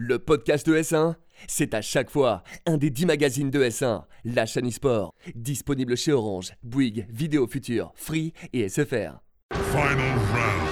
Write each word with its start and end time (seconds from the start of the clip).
Le 0.00 0.20
podcast 0.20 0.64
de 0.64 0.76
S1, 0.76 1.16
c'est 1.48 1.74
à 1.74 1.82
chaque 1.82 2.08
fois 2.08 2.44
un 2.66 2.76
des 2.76 2.88
10 2.88 3.06
magazines 3.06 3.50
de 3.50 3.64
S1, 3.64 4.04
la 4.24 4.46
chaîne 4.46 4.68
e-sport, 4.68 5.12
disponible 5.34 5.96
chez 5.96 6.12
Orange, 6.12 6.52
Bouygues, 6.62 7.08
Vidéo 7.10 7.48
Future, 7.48 7.90
Free 7.96 8.32
et 8.52 8.68
SFR. 8.68 9.18
Final 9.52 10.14
round. 10.30 10.68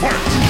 Fight! 0.00 0.49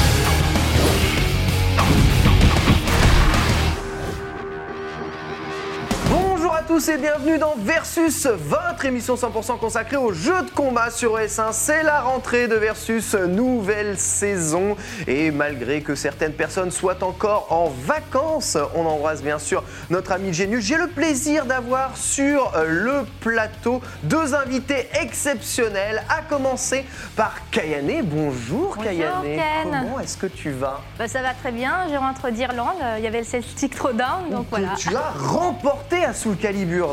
Tous 6.71 6.89
et 6.89 6.99
bienvenue 6.99 7.37
dans 7.37 7.57
Versus, 7.59 8.27
votre 8.27 8.85
émission 8.85 9.17
100% 9.17 9.59
consacrée 9.59 9.97
aux 9.97 10.13
jeux 10.13 10.43
de 10.43 10.51
combat 10.51 10.93
sur 10.93 11.19
S1. 11.19 11.49
C'est 11.51 11.83
la 11.83 12.01
rentrée 12.01 12.47
de 12.47 12.55
Versus, 12.55 13.17
nouvelle 13.17 13.99
saison. 13.99 14.77
Et 15.09 15.33
malgré 15.33 15.81
que 15.81 15.97
certaines 15.97 16.33
personnes 16.33 16.71
soient 16.71 17.03
encore 17.03 17.49
en 17.51 17.73
vacances, 17.85 18.57
on 18.77 18.87
embrasse 18.87 19.21
bien 19.21 19.41
sûr 19.41 19.65
notre 19.91 20.13
ami 20.13 20.33
Genius. 20.33 20.65
J'ai 20.65 20.77
le 20.77 20.87
plaisir 20.87 21.45
d'avoir 21.45 21.97
sur 21.97 22.53
le 22.65 23.05
plateau 23.19 23.81
deux 24.05 24.37
invités 24.37 24.89
exceptionnels, 25.03 26.05
à 26.09 26.23
commencer 26.23 26.85
par 27.17 27.35
Kayane. 27.51 28.03
Bonjour, 28.05 28.77
Bonjour, 28.77 28.85
Kayane. 28.85 29.23
Ken. 29.25 29.71
Comment 29.83 29.99
est-ce 29.99 30.17
que 30.17 30.27
tu 30.27 30.53
vas? 30.53 30.83
Bah, 31.01 31.09
ça 31.09 31.21
va 31.21 31.35
très 31.35 31.51
bien, 31.51 31.89
je 31.91 31.97
rentre 31.97 32.31
d'Irlande, 32.31 32.77
euh, 32.81 32.95
il 32.99 33.03
y 33.05 33.09
avait 33.09 33.19
le 33.19 33.25
Celtic 33.25 33.75
Throwdown, 33.75 34.31
donc 34.31 34.47
voilà. 34.51 34.75
Tu 34.79 34.95
as 34.95 35.11
remporté 35.19 36.05
à 36.05 36.15
Soul 36.15 36.37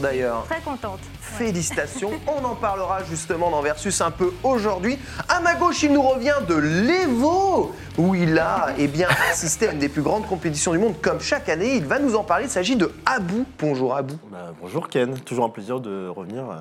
D'ailleurs. 0.02 0.46
Très 0.46 0.62
contente. 0.62 1.00
Félicitations, 1.20 2.12
on 2.28 2.46
en 2.46 2.56
parlera 2.56 3.04
justement 3.04 3.50
dans 3.52 3.62
Versus 3.62 4.00
un 4.00 4.12
peu 4.12 4.32
aujourd'hui. 4.44 4.98
À 5.28 5.42
ma 5.42 5.56
gauche, 5.56 5.84
il 5.84 5.92
nous 5.92 6.02
revient 6.02 6.36
de 6.48 6.56
l'Evo, 6.56 7.74
où 7.98 8.16
il 8.16 8.40
a 8.40 8.70
eh 8.78 8.88
bien, 8.88 9.10
assisté 9.32 9.68
à 9.68 9.74
une 9.74 9.80
des 9.80 9.90
plus 9.90 10.02
grandes 10.02 10.26
compétitions 10.26 10.72
du 10.72 10.78
monde, 10.78 10.96
comme 11.02 11.20
chaque 11.20 11.50
année. 11.50 11.76
Il 11.76 11.86
va 11.86 12.00
nous 12.00 12.16
en 12.16 12.24
parler, 12.24 12.46
il 12.46 12.50
s'agit 12.50 12.78
de 12.78 12.94
Abou. 13.06 13.46
Bonjour 13.60 13.94
Abou. 13.94 14.16
Bah, 14.32 14.54
bonjour 14.62 14.88
Ken, 14.88 15.20
toujours 15.20 15.44
un 15.44 15.50
plaisir 15.50 15.82
de 15.82 16.08
revenir 16.08 16.50
euh, 16.50 16.56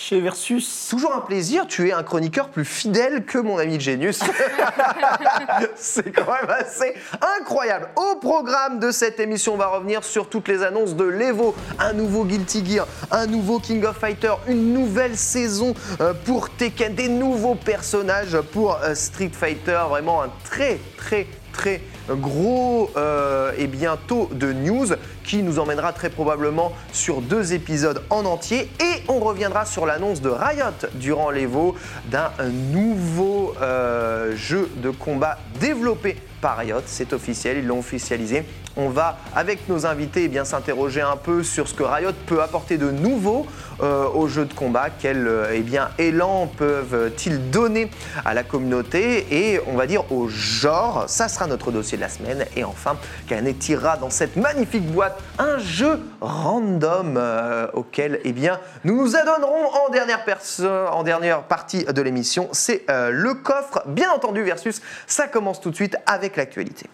chez 0.00 0.20
Versus. 0.20 0.88
Toujours 0.88 1.14
un 1.14 1.20
plaisir, 1.20 1.66
tu 1.66 1.88
es 1.88 1.92
un 1.92 2.02
chroniqueur 2.02 2.48
plus 2.48 2.64
fidèle 2.64 3.24
que 3.26 3.36
mon 3.36 3.58
ami 3.58 3.78
Genius. 3.78 4.20
C'est 5.76 6.10
quand 6.10 6.26
même 6.26 6.48
assez 6.48 6.94
incroyable. 7.38 7.88
Au 7.96 8.16
programme 8.16 8.80
de 8.80 8.92
cette 8.92 9.20
émission, 9.20 9.54
on 9.54 9.56
va 9.58 9.66
revenir 9.66 10.02
sur 10.02 10.30
toutes 10.30 10.48
les 10.48 10.62
annonces 10.62 10.96
de 10.96 11.04
l'Evo, 11.04 11.54
un 11.78 11.92
nouveau 11.92 12.24
Guilty 12.24 12.64
Gear, 12.64 12.86
un 13.10 13.26
nouveau 13.26 13.58
King 13.58 13.84
of 13.84 13.98
Fighter, 13.98 14.32
une 14.48 14.72
nouvelle 14.72 15.18
saison 15.18 15.74
euh, 16.00 16.14
pour 16.24 16.48
Tekken, 16.48 16.94
des 16.94 17.08
nouveaux 17.08 17.54
personnages 17.54 18.40
pour 18.52 18.78
euh, 18.82 18.94
Street 18.94 19.32
Fighter. 19.32 19.80
Vraiment 19.90 20.22
un 20.22 20.30
très 20.44 20.78
très 20.96 21.26
très 21.52 21.82
gros 22.08 22.90
euh, 22.96 23.52
et 23.58 23.66
bientôt 23.66 24.30
de 24.32 24.52
news 24.52 24.86
qui 25.30 25.44
nous 25.44 25.60
emmènera 25.60 25.92
très 25.92 26.10
probablement 26.10 26.72
sur 26.92 27.20
deux 27.20 27.52
épisodes 27.52 28.02
en 28.10 28.24
entier 28.24 28.68
et 28.80 29.04
on 29.06 29.20
reviendra 29.20 29.64
sur 29.64 29.86
l'annonce 29.86 30.20
de 30.20 30.28
Riot 30.28 30.88
durant 30.94 31.30
l'Evo 31.30 31.76
d'un 32.06 32.32
nouveau 32.72 33.54
euh, 33.62 34.34
jeu 34.34 34.68
de 34.82 34.90
combat 34.90 35.38
développé 35.60 36.16
par 36.40 36.56
Riot, 36.56 36.82
c'est 36.86 37.12
officiel, 37.12 37.58
ils 37.58 37.66
l'ont 37.66 37.78
officialisé. 37.78 38.44
On 38.76 38.88
va, 38.88 39.18
avec 39.34 39.68
nos 39.68 39.84
invités, 39.84 40.24
eh 40.24 40.28
bien 40.28 40.44
s'interroger 40.44 41.00
un 41.00 41.16
peu 41.16 41.42
sur 41.42 41.68
ce 41.68 41.74
que 41.74 41.82
Riot 41.82 42.12
peut 42.26 42.40
apporter 42.40 42.78
de 42.78 42.90
nouveau 42.90 43.46
euh, 43.82 44.06
au 44.14 44.28
jeu 44.28 44.44
de 44.44 44.54
combat, 44.54 44.88
quel 44.90 45.26
euh, 45.26 45.52
eh 45.52 45.60
bien, 45.60 45.90
élan 45.98 46.46
peuvent-ils 46.46 47.50
donner 47.50 47.90
à 48.24 48.32
la 48.32 48.42
communauté? 48.42 49.26
Et 49.30 49.60
on 49.66 49.76
va 49.76 49.86
dire 49.86 50.10
au 50.12 50.28
genre. 50.28 51.04
Ça 51.08 51.28
sera 51.28 51.46
notre 51.46 51.72
dossier 51.72 51.96
de 51.98 52.02
la 52.02 52.08
semaine. 52.08 52.46
Et 52.56 52.64
enfin, 52.64 52.96
Canet 53.26 53.58
tirera 53.58 53.96
dans 53.96 54.10
cette 54.10 54.36
magnifique 54.36 54.86
boîte 54.86 55.19
un 55.40 55.58
jeu 55.58 55.98
random 56.20 57.16
euh, 57.16 57.66
auquel 57.72 58.20
eh 58.24 58.32
bien, 58.32 58.60
nous 58.84 58.96
nous 58.96 59.16
adonnerons 59.16 59.70
en 59.72 61.02
dernière, 61.02 61.44
partie 61.44 61.84
de 61.84 62.02
l'émission. 62.02 62.48
C'est 62.52 62.84
euh, 62.90 63.10
le 63.10 63.34
coffre, 63.34 63.82
bien 63.86 64.10
entendu, 64.10 64.42
versus. 64.42 64.82
Ça 65.06 65.28
commence 65.28 65.60
tout 65.60 65.70
de 65.70 65.74
suite 65.74 65.96
avec 66.06 66.36
l'actualité. 66.36 66.86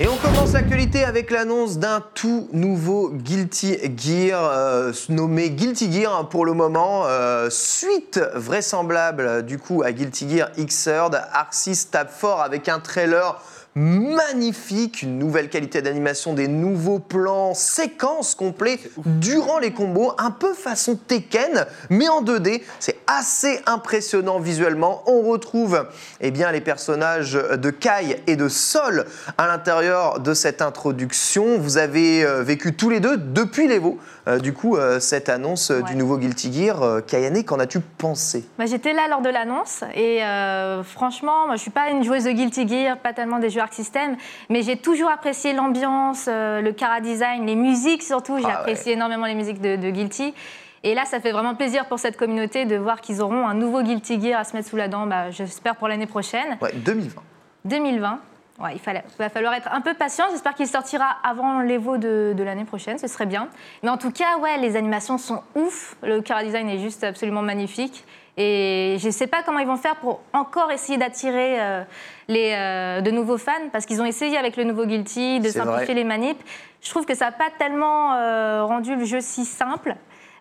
Et 0.00 0.08
on 0.08 0.16
commence 0.16 0.54
l'actualité 0.54 1.04
avec 1.04 1.30
l'annonce 1.30 1.78
d'un 1.78 2.02
tout 2.14 2.48
nouveau 2.52 3.10
Guilty 3.10 3.78
Gear, 3.96 4.50
euh, 4.52 4.92
nommé 5.08 5.50
Guilty 5.50 5.92
Gear 5.92 6.16
hein, 6.18 6.24
pour 6.24 6.44
le 6.44 6.52
moment, 6.52 7.04
suite 7.48 8.20
vraisemblable 8.34 9.44
du 9.44 9.58
coup 9.58 9.84
à 9.84 9.92
Guilty 9.92 10.28
Gear 10.28 10.50
Xrd. 10.58 11.22
6 11.52 11.90
tape 11.90 12.10
fort 12.10 12.40
avec 12.40 12.68
un 12.68 12.80
trailer 12.80 13.40
magnifique, 13.74 15.02
une 15.02 15.18
nouvelle 15.18 15.48
qualité 15.48 15.82
d'animation, 15.82 16.32
des 16.32 16.48
nouveaux 16.48 16.98
plans, 16.98 17.54
séquences 17.54 18.34
complets 18.34 18.78
durant 19.04 19.58
les 19.58 19.72
combos, 19.72 20.12
un 20.18 20.30
peu 20.30 20.54
façon 20.54 20.96
Tekken, 20.96 21.66
mais 21.90 22.08
en 22.08 22.22
2D. 22.22 22.62
C'est 22.78 22.98
assez 23.06 23.60
impressionnant 23.66 24.38
visuellement. 24.38 25.02
On 25.06 25.22
retrouve 25.22 25.86
eh 26.20 26.30
bien, 26.30 26.52
les 26.52 26.60
personnages 26.60 27.34
de 27.34 27.70
Kai 27.70 28.22
et 28.26 28.36
de 28.36 28.48
Sol 28.48 29.06
à 29.38 29.46
l'intérieur 29.46 30.20
de 30.20 30.34
cette 30.34 30.62
introduction. 30.62 31.58
Vous 31.58 31.76
avez 31.78 32.24
euh, 32.24 32.42
vécu 32.42 32.74
tous 32.74 32.90
les 32.90 33.00
deux 33.00 33.16
depuis 33.16 33.68
l'Evo, 33.68 33.98
euh, 34.26 34.38
du 34.38 34.52
coup, 34.52 34.76
euh, 34.76 35.00
cette 35.00 35.28
annonce 35.28 35.70
euh, 35.70 35.82
du 35.82 35.96
nouveau 35.96 36.16
Guilty 36.16 36.52
Gear. 36.52 36.82
Euh, 36.82 37.00
Kayane, 37.00 37.44
qu'en 37.44 37.58
as-tu 37.58 37.80
pensé? 37.80 38.44
Bah, 38.58 38.66
J'étais 38.66 38.92
là 38.92 39.02
lors 39.10 39.20
de 39.20 39.28
l'annonce 39.28 39.84
et 39.94 40.22
euh, 40.24 40.82
franchement, 40.82 41.46
moi, 41.46 41.56
je 41.56 41.60
suis 41.62 41.70
pas 41.70 41.90
une 41.90 42.04
joueuse 42.04 42.24
de 42.24 42.30
Guilty 42.30 42.66
Gear, 42.68 42.96
pas 42.98 43.12
tellement 43.12 43.38
des 43.38 43.50
jeux 43.50 43.60
System, 43.72 44.16
mais 44.50 44.62
j'ai 44.62 44.76
toujours 44.76 45.08
apprécié 45.10 45.52
l'ambiance, 45.54 46.26
euh, 46.28 46.60
le 46.60 46.72
cara 46.72 47.00
design, 47.00 47.46
les 47.46 47.56
musiques 47.56 48.02
surtout. 48.02 48.36
J'ai 48.38 48.44
Ah 48.44 48.48
ouais. 48.48 48.54
apprécié 48.56 48.92
énormément 48.92 49.26
les 49.26 49.34
musiques 49.34 49.60
de, 49.60 49.76
de 49.76 49.90
Guilty. 49.90 50.34
Et 50.82 50.94
là, 50.94 51.06
ça 51.06 51.18
fait 51.18 51.32
vraiment 51.32 51.54
plaisir 51.54 51.86
pour 51.86 51.98
cette 51.98 52.16
communauté 52.18 52.66
de 52.66 52.76
voir 52.76 53.00
qu'ils 53.00 53.22
auront 53.22 53.46
un 53.48 53.54
nouveau 53.54 53.82
Guilty 53.82 54.20
Gear 54.20 54.38
à 54.40 54.44
se 54.44 54.54
mettre 54.54 54.68
sous 54.68 54.76
la 54.76 54.86
dent, 54.88 55.06
bah, 55.06 55.30
j'espère 55.30 55.76
pour 55.76 55.88
l'année 55.88 56.06
prochaine. 56.06 56.58
Ouais, 56.60 56.72
2020. 56.74 57.22
2020. 57.64 58.18
Ouais, 58.60 58.70
il 58.74 58.78
fallait, 58.78 59.02
va 59.18 59.28
falloir 59.30 59.52
être 59.54 59.68
un 59.72 59.80
peu 59.80 59.94
patient. 59.94 60.26
J'espère 60.30 60.54
qu'il 60.54 60.68
sortira 60.68 61.16
avant 61.24 61.60
l'Evo 61.60 61.96
de, 61.96 62.34
de 62.36 62.42
l'année 62.44 62.64
prochaine, 62.64 62.98
ce 62.98 63.08
serait 63.08 63.26
bien. 63.26 63.48
Mais 63.82 63.88
en 63.88 63.96
tout 63.96 64.12
cas, 64.12 64.36
ouais, 64.38 64.58
les 64.58 64.76
animations 64.76 65.18
sont 65.18 65.42
ouf. 65.56 65.96
Le 66.02 66.22
chara 66.24 66.44
design 66.44 66.68
est 66.68 66.78
juste 66.78 67.02
absolument 67.02 67.42
magnifique. 67.42 68.04
Et 68.36 68.96
je 68.98 69.06
ne 69.06 69.12
sais 69.12 69.26
pas 69.28 69.42
comment 69.44 69.60
ils 69.60 69.66
vont 69.66 69.76
faire 69.76 69.96
pour 69.96 70.20
encore 70.32 70.72
essayer 70.72 70.98
d'attirer 70.98 71.60
euh, 71.60 71.82
les, 72.26 72.52
euh, 72.56 73.00
de 73.00 73.10
nouveaux 73.12 73.38
fans, 73.38 73.52
parce 73.72 73.86
qu'ils 73.86 74.02
ont 74.02 74.04
essayé 74.06 74.36
avec 74.36 74.56
le 74.56 74.64
nouveau 74.64 74.86
Guilty 74.86 75.38
de 75.40 75.48
simplifier 75.48 75.84
vrai. 75.84 75.94
les 75.94 76.04
manips. 76.04 76.42
Je 76.82 76.90
trouve 76.90 77.06
que 77.06 77.14
ça 77.14 77.26
n'a 77.26 77.32
pas 77.32 77.48
tellement 77.58 78.14
euh, 78.14 78.64
rendu 78.64 78.96
le 78.96 79.04
jeu 79.04 79.20
si 79.20 79.44
simple. 79.44 79.94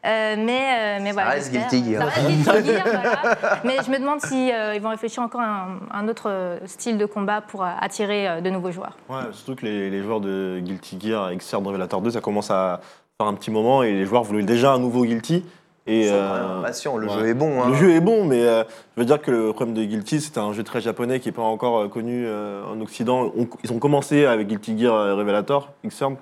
Euh, 0.05 0.35
mais, 0.37 0.97
euh, 0.97 0.99
mais 1.01 1.13
voilà, 1.13 1.29
reste 1.29 1.53
j'espère. 1.53 1.69
Guilty 1.69 1.91
Gear. 1.93 2.03
Ça 2.03 2.09
reste 2.19 2.27
Guilty 2.27 2.65
Gear, 2.73 2.83
voilà. 2.83 3.59
Mais 3.63 3.77
je 3.85 3.89
me 3.89 3.97
demande 3.99 4.19
si 4.19 4.51
euh, 4.51 4.75
ils 4.75 4.81
vont 4.81 4.89
réfléchir 4.89 5.23
encore 5.23 5.39
à 5.39 5.45
un, 5.45 5.79
un 5.93 6.07
autre 6.09 6.59
style 6.65 6.97
de 6.97 7.05
combat 7.05 7.39
pour 7.39 7.63
euh, 7.63 7.69
attirer 7.79 8.27
euh, 8.27 8.41
de 8.41 8.49
nouveaux 8.49 8.71
joueurs. 8.71 8.97
Ouais, 9.07 9.21
surtout 9.31 9.55
que 9.55 9.65
les, 9.65 9.89
les 9.89 10.01
joueurs 10.01 10.19
de 10.19 10.59
Guilty 10.61 10.99
Gear 10.99 11.29
et 11.31 11.37
Xrd 11.37 11.65
Revelator 11.65 12.01
2, 12.01 12.09
ça 12.11 12.19
commence 12.19 12.51
à 12.51 12.81
faire 13.17 13.27
un 13.27 13.33
petit 13.35 13.49
moment 13.51 13.81
et 13.81 13.93
les 13.93 14.03
joueurs 14.05 14.23
voulaient 14.23 14.43
déjà 14.43 14.73
un 14.73 14.79
nouveau 14.79 15.05
Guilty. 15.05 15.45
Et, 15.85 16.09
euh, 16.09 16.27
vraiment 16.29 16.59
impatients, 16.59 16.95
le 16.97 17.07
ouais. 17.07 17.13
jeu 17.13 17.27
est 17.27 17.33
bon. 17.33 17.61
hein. 17.61 17.69
Le 17.69 17.75
jeu 17.75 17.91
est 17.91 17.99
bon, 17.99 18.23
mais 18.25 18.41
euh, 18.41 18.63
je 18.95 19.01
veux 19.01 19.05
dire 19.05 19.21
que 19.21 19.31
le 19.31 19.51
problème 19.51 19.75
de 19.75 19.83
Guilty, 19.83 20.21
c'était 20.21 20.39
un 20.39 20.53
jeu 20.53 20.63
très 20.63 20.79
japonais 20.79 21.19
qui 21.19 21.27
n'est 21.27 21.33
pas 21.33 21.41
encore 21.41 21.77
euh, 21.79 21.87
connu 21.89 22.25
euh, 22.25 22.63
en 22.65 22.79
Occident. 22.79 23.31
On- 23.37 23.47
ils 23.65 23.71
ont 23.73 23.79
commencé 23.79 24.25
avec 24.25 24.47
Guilty 24.47 24.79
Gear 24.79 25.17
Revelator, 25.17 25.71
Xrd. 25.85 26.15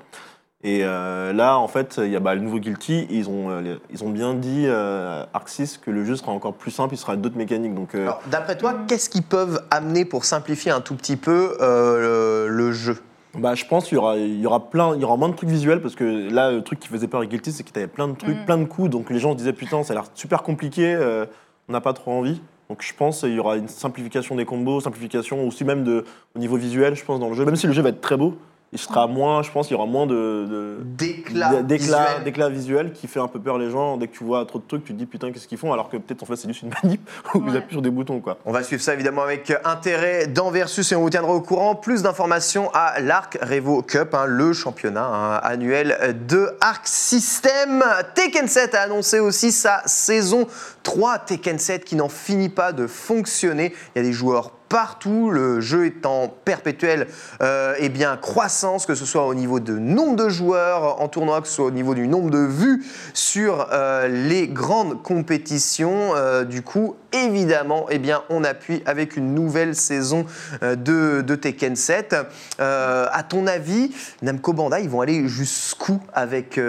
Et 0.63 0.83
là, 0.83 1.57
en 1.57 1.67
fait, 1.67 1.95
il 2.03 2.11
y 2.11 2.15
a 2.15 2.19
bah, 2.19 2.35
le 2.35 2.41
nouveau 2.41 2.59
Guilty. 2.59 3.07
Ils 3.09 3.27
ont, 3.29 3.59
les- 3.61 3.77
ils 3.91 4.03
ont 4.03 4.09
bien 4.11 4.35
dit, 4.35 4.67
Arc 4.67 5.49
6, 5.49 5.79
que 5.79 5.89
le 5.89 6.05
jeu 6.05 6.15
sera 6.15 6.31
encore 6.31 6.53
plus 6.53 6.69
simple, 6.69 6.93
il 6.93 6.97
sera 6.97 7.15
d'autres 7.15 7.35
mécaniques. 7.37 7.73
Donc, 7.73 7.95
d'après 8.29 8.55
toi, 8.57 8.75
qu'est-ce 8.87 9.09
qu'ils 9.09 9.23
peuvent 9.23 9.63
amener 9.71 10.05
pour 10.05 10.23
simplifier 10.23 10.69
un 10.71 10.81
tout 10.81 10.93
petit 10.95 11.15
peu 11.17 11.57
le, 11.59 12.47
le 12.47 12.71
jeu? 12.71 12.97
Bah, 13.37 13.55
je 13.55 13.63
pense 13.65 13.85
qu'il 13.87 13.95
y 13.95 13.97
aura, 13.97 14.17
il 14.17 14.39
y 14.41 14.45
aura 14.45 14.69
plein, 14.69 14.93
il 14.95 15.01
y 15.01 15.05
aura 15.05 15.15
moins 15.15 15.29
de 15.29 15.35
trucs 15.35 15.49
visuels 15.49 15.81
parce 15.81 15.95
que 15.95 16.03
là, 16.29 16.51
le 16.51 16.61
truc 16.63 16.79
qui 16.79 16.89
faisait 16.89 17.07
peur 17.07 17.19
avec 17.19 17.29
Guilty, 17.29 17.51
c'est 17.51 17.63
qu'il 17.63 17.75
y 17.75 17.79
avait 17.79 17.87
plein 17.87 18.07
de 18.09 18.15
trucs, 18.15 18.37
Mm. 18.37 18.45
plein 18.45 18.57
de 18.57 18.65
coups. 18.65 18.89
Donc 18.89 19.09
les 19.09 19.19
gens 19.19 19.31
se 19.31 19.37
disaient 19.37 19.53
putain, 19.53 19.83
ça 19.83 19.93
a 19.93 19.95
l'air 19.95 20.05
super 20.13 20.43
compliqué, 20.43 20.93
euh, 20.93 21.25
on 21.69 21.73
n'a 21.73 21.81
pas 21.81 21.93
trop 21.93 22.11
envie. 22.11 22.41
Donc 22.69 22.81
je 22.81 22.93
pense 22.93 23.21
qu'il 23.21 23.33
y 23.33 23.39
aura 23.39 23.57
une 23.57 23.67
simplification 23.67 24.35
des 24.35 24.45
combos, 24.45 24.81
simplification 24.81 25.47
aussi 25.47 25.63
même 25.65 25.83
de, 25.83 26.05
au 26.35 26.39
niveau 26.39 26.57
visuel, 26.57 26.95
je 26.95 27.03
pense 27.05 27.19
dans 27.19 27.29
le 27.29 27.35
jeu. 27.35 27.45
Même 27.45 27.55
si 27.55 27.67
le 27.67 27.73
jeu 27.73 27.81
va 27.81 27.89
être 27.89 28.01
très 28.01 28.17
beau, 28.17 28.35
il 28.73 28.79
sera 28.79 29.05
moins, 29.07 29.43
je 29.43 29.51
pense, 29.51 29.67
qu'il 29.67 29.75
y 29.75 29.77
aura 29.77 29.85
moins 29.85 30.05
de, 30.05 30.13
de- 30.15 30.77
D'éclat 30.81 31.61
d'éclat 31.61 31.77
visuel. 32.05 32.23
d'éclat 32.23 32.49
visuel 32.49 32.93
qui 32.93 33.07
fait 33.07 33.19
un 33.19 33.27
peu 33.27 33.39
peur 33.39 33.57
les 33.57 33.69
gens. 33.69 33.97
Dès 33.97 34.07
que 34.07 34.15
tu 34.17 34.23
vois 34.23 34.45
trop 34.45 34.59
de 34.59 34.63
trucs, 34.65 34.85
tu 34.85 34.93
te 34.93 34.97
dis 34.97 35.05
putain, 35.05 35.31
qu'est-ce 35.31 35.47
qu'ils 35.47 35.57
font? 35.57 35.73
Alors 35.73 35.89
que 35.89 35.97
peut-être 35.97 36.23
en 36.23 36.25
fait 36.25 36.37
c'est 36.37 36.47
juste 36.47 36.61
une 36.61 36.71
manip 36.83 37.01
où 37.35 37.39
ils 37.45 37.51
Ouais. 37.51 37.57
appuient 37.57 37.73
sur 37.75 37.81
des 37.81 37.89
boutons 37.89 38.21
quoi. 38.21 38.37
On 38.45 38.53
va 38.53 38.63
suivre 38.63 38.81
ça 38.81 38.93
évidemment 38.93 39.23
avec 39.23 39.51
intérêt 39.65 40.27
dans 40.27 40.51
Versus 40.51 40.89
et 40.91 40.95
on 40.95 41.01
vous 41.01 41.09
tiendra 41.09 41.33
au 41.33 41.41
courant. 41.41 41.75
Plus 41.75 42.01
d'informations 42.03 42.69
à 42.73 43.01
l'Arc 43.01 43.37
Revo 43.41 43.81
Cup, 43.81 44.13
hein, 44.13 44.25
le 44.25 44.53
championnat 44.53 45.05
hein, 45.05 45.39
annuel 45.43 46.15
de 46.27 46.51
Arc 46.61 46.87
System. 46.87 47.83
Tekken 48.15 48.47
7 48.47 48.73
a 48.75 48.81
annoncé 48.83 49.19
aussi 49.19 49.51
sa 49.51 49.81
saison 49.85 50.47
3. 50.83 51.19
Tekken 51.19 51.59
7 51.59 51.83
qui 51.83 51.95
n'en 51.97 52.09
finit 52.09 52.49
pas 52.49 52.71
de 52.71 52.87
fonctionner. 52.87 53.73
Il 53.95 53.99
y 54.01 54.05
a 54.05 54.07
des 54.07 54.13
joueurs 54.13 54.51
partout. 54.71 55.29
Le 55.29 55.59
jeu 55.59 55.85
est 55.85 56.05
en 56.05 56.29
perpétuelle 56.29 57.07
euh, 57.41 57.75
eh 57.77 57.89
bien, 57.89 58.15
croissance, 58.15 58.85
que 58.85 58.95
ce 58.95 59.05
soit 59.05 59.27
au 59.27 59.35
niveau 59.35 59.59
de 59.59 59.77
nombre 59.77 60.15
de 60.15 60.29
joueurs 60.29 61.01
en 61.01 61.09
tournoi, 61.09 61.41
que 61.41 61.47
ce 61.47 61.55
soit 61.55 61.65
au 61.65 61.71
niveau 61.71 61.93
du 61.93 62.07
nombre 62.07 62.29
de 62.29 62.39
vues 62.39 62.83
sur 63.13 63.67
euh, 63.73 64.07
les 64.07 64.47
grandes 64.47 65.03
compétitions. 65.03 66.15
Euh, 66.15 66.45
du 66.45 66.61
coup, 66.61 66.95
évidemment, 67.11 67.87
eh 67.89 67.99
bien, 67.99 68.23
on 68.29 68.45
appuie 68.45 68.81
avec 68.85 69.17
une 69.17 69.35
nouvelle 69.35 69.75
saison 69.75 70.25
de, 70.61 71.21
de 71.21 71.35
Tekken 71.35 71.75
7. 71.75 72.15
Euh, 72.61 73.07
à 73.11 73.23
ton 73.23 73.47
avis, 73.47 73.93
Namco 74.21 74.53
Bandai, 74.53 74.83
ils 74.83 74.89
vont 74.89 75.01
aller 75.01 75.27
jusqu'où 75.27 75.99
avec 76.13 76.59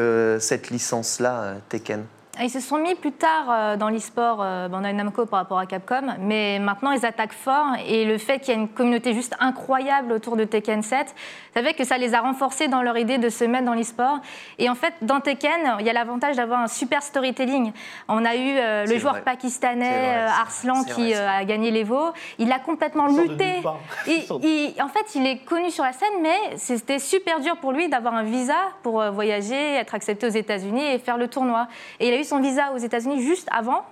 cette 0.40 0.70
licence-là, 0.70 1.54
Tekken? 1.68 2.02
Ils 2.40 2.48
se 2.48 2.60
sont 2.60 2.78
mis 2.78 2.94
plus 2.94 3.12
tard 3.12 3.44
euh, 3.50 3.76
dans 3.76 3.90
l'e-sport 3.90 4.38
euh, 4.40 4.66
Bandai 4.66 4.94
Namco 4.94 5.26
par 5.26 5.40
rapport 5.40 5.58
à 5.58 5.66
Capcom, 5.66 6.14
mais 6.18 6.58
maintenant 6.58 6.90
ils 6.92 7.04
attaquent 7.04 7.34
fort 7.34 7.66
et 7.86 8.06
le 8.06 8.16
fait 8.16 8.38
qu'il 8.38 8.54
y 8.54 8.56
a 8.56 8.60
une 8.60 8.68
communauté 8.70 9.12
juste 9.12 9.36
incroyable 9.38 10.12
autour 10.12 10.36
de 10.38 10.44
Tekken 10.44 10.82
7, 10.82 11.14
ça 11.54 11.62
fait 11.62 11.74
que 11.74 11.84
ça 11.84 11.98
les 11.98 12.14
a 12.14 12.20
renforcés 12.22 12.68
dans 12.68 12.80
leur 12.80 12.96
idée 12.96 13.18
de 13.18 13.28
se 13.28 13.44
mettre 13.44 13.66
dans 13.66 13.74
l'e-sport. 13.74 14.20
Et 14.58 14.70
en 14.70 14.74
fait, 14.74 14.94
dans 15.02 15.20
Tekken, 15.20 15.76
il 15.80 15.84
y 15.86 15.90
a 15.90 15.92
l'avantage 15.92 16.36
d'avoir 16.36 16.60
un 16.60 16.68
super 16.68 17.02
storytelling. 17.02 17.70
On 18.08 18.24
a 18.24 18.34
eu 18.34 18.56
euh, 18.56 18.86
le 18.86 18.98
joueur 18.98 19.12
vrai. 19.12 19.22
pakistanais 19.22 19.90
vrai, 19.90 20.16
euh, 20.16 20.26
c'est- 20.28 20.40
Arslan 20.40 20.84
qui 20.84 21.12
vrai, 21.12 21.16
euh, 21.16 21.28
a 21.28 21.44
gagné 21.44 21.70
l'Evo. 21.70 22.00
Il 22.38 22.50
a 22.50 22.58
complètement 22.60 23.08
lutté. 23.08 23.60
Et- 24.06 24.74
en 24.82 24.88
fait, 24.88 25.14
il 25.16 25.26
est 25.26 25.44
connu 25.44 25.70
sur 25.70 25.84
la 25.84 25.92
scène, 25.92 26.08
mais 26.22 26.56
c'était 26.56 26.98
super 26.98 27.40
dur 27.40 27.58
pour 27.58 27.72
lui 27.72 27.90
d'avoir 27.90 28.14
un 28.14 28.22
visa 28.22 28.56
pour 28.82 29.02
voyager, 29.10 29.74
être 29.74 29.94
accepté 29.94 30.26
aux 30.26 30.30
États-Unis 30.30 30.86
et 30.94 30.98
faire 30.98 31.18
le 31.18 31.28
tournoi. 31.28 31.68
Et 32.00 32.08
il 32.08 32.14
a 32.14 32.16
eu 32.16 32.21
son 32.24 32.40
visa 32.40 32.72
aux 32.74 32.78
États-Unis 32.78 33.22
juste 33.22 33.48
avant. 33.52 33.82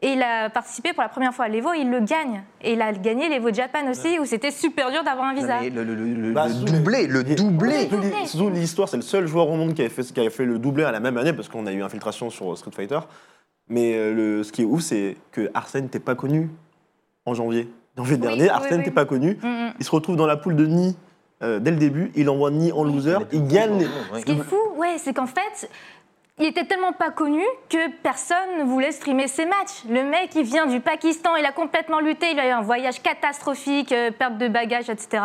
Et 0.00 0.12
il 0.12 0.22
a 0.22 0.48
participé 0.48 0.92
pour 0.92 1.02
la 1.02 1.08
première 1.08 1.34
fois 1.34 1.46
à 1.46 1.48
l'Evo, 1.48 1.70
il 1.76 1.90
le 1.90 1.98
gagne. 1.98 2.44
Et 2.62 2.74
il 2.74 2.82
a 2.82 2.92
gagné 2.92 3.28
l'Evo 3.28 3.52
Japan 3.52 3.90
aussi, 3.90 4.18
où 4.20 4.24
c'était 4.24 4.52
super 4.52 4.92
dur 4.92 5.02
d'avoir 5.02 5.26
un 5.26 5.34
visa. 5.34 5.60
le, 5.62 5.82
le- 5.82 5.94
le- 5.96 6.14
le- 6.14 6.32
Bah, 6.32 6.46
le 6.46 6.54
doublé, 6.54 7.06
le 7.08 7.24
doublé. 7.24 7.88
Surtout 8.26 8.48
l'histoire, 8.50 8.88
c'est 8.88 8.96
le 8.96 9.02
seul 9.02 9.26
joueur 9.26 9.48
au 9.50 9.56
monde 9.56 9.74
qui 9.74 9.80
avait 9.80 9.90
fait, 9.90 10.02
qui 10.04 10.20
avait 10.20 10.30
fait 10.30 10.44
le 10.44 10.60
doublé 10.60 10.84
à 10.84 10.92
la 10.92 11.00
même 11.00 11.16
année 11.16 11.32
parce 11.32 11.48
qu'on 11.48 11.66
a 11.66 11.72
eu 11.72 11.82
infiltration 11.82 12.30
sur 12.30 12.56
Street 12.56 12.70
Fighter. 12.72 13.00
Mais 13.68 13.94
euh, 13.96 14.14
le, 14.14 14.42
ce 14.44 14.52
qui 14.52 14.62
est 14.62 14.64
ouf, 14.66 14.82
c'est 14.82 15.16
que 15.32 15.50
Arsène 15.52 15.84
n'était 15.84 15.98
pas 15.98 16.14
connu 16.14 16.48
en 17.26 17.34
janvier. 17.34 17.68
Janvier 17.96 18.14
Oui, 18.14 18.20
dernier, 18.20 18.42
oui, 18.44 18.48
Arsène 18.50 18.72
oui. 18.74 18.78
n'était 18.78 18.90
pas 18.92 19.04
connu. 19.04 19.36
Mm, 19.42 19.46
mm. 19.48 19.72
Il 19.80 19.84
se 19.84 19.90
retrouve 19.90 20.14
dans 20.14 20.26
la 20.26 20.36
poule 20.36 20.54
de 20.54 20.64
Ni 20.66 20.96
euh, 21.42 21.58
dès 21.58 21.72
le 21.72 21.76
début. 21.76 22.12
Il 22.14 22.30
envoie 22.30 22.52
Ni 22.52 22.70
en 22.70 22.84
loser. 22.84 23.16
Il 23.32 23.48
gagne. 23.48 23.80
les- 23.80 24.20
Ce 24.20 24.24
qui 24.24 24.30
est 24.32 24.42
fou, 24.44 24.56
ouais, 24.76 24.94
c'est 24.98 25.12
qu'en 25.12 25.26
fait, 25.26 25.68
il 26.40 26.46
était 26.46 26.64
tellement 26.64 26.92
pas 26.92 27.10
connu 27.10 27.42
que 27.68 27.90
personne 28.02 28.58
ne 28.58 28.64
voulait 28.64 28.92
streamer 28.92 29.26
ses 29.26 29.44
matchs. 29.44 29.84
Le 29.88 30.04
mec, 30.04 30.30
il 30.36 30.44
vient 30.44 30.66
du 30.66 30.80
Pakistan, 30.80 31.36
il 31.36 31.44
a 31.44 31.52
complètement 31.52 32.00
lutté, 32.00 32.30
il 32.32 32.38
a 32.38 32.48
eu 32.48 32.50
un 32.50 32.60
voyage 32.60 33.02
catastrophique, 33.02 33.92
euh, 33.92 34.10
perte 34.10 34.38
de 34.38 34.48
bagages, 34.48 34.88
etc. 34.88 35.22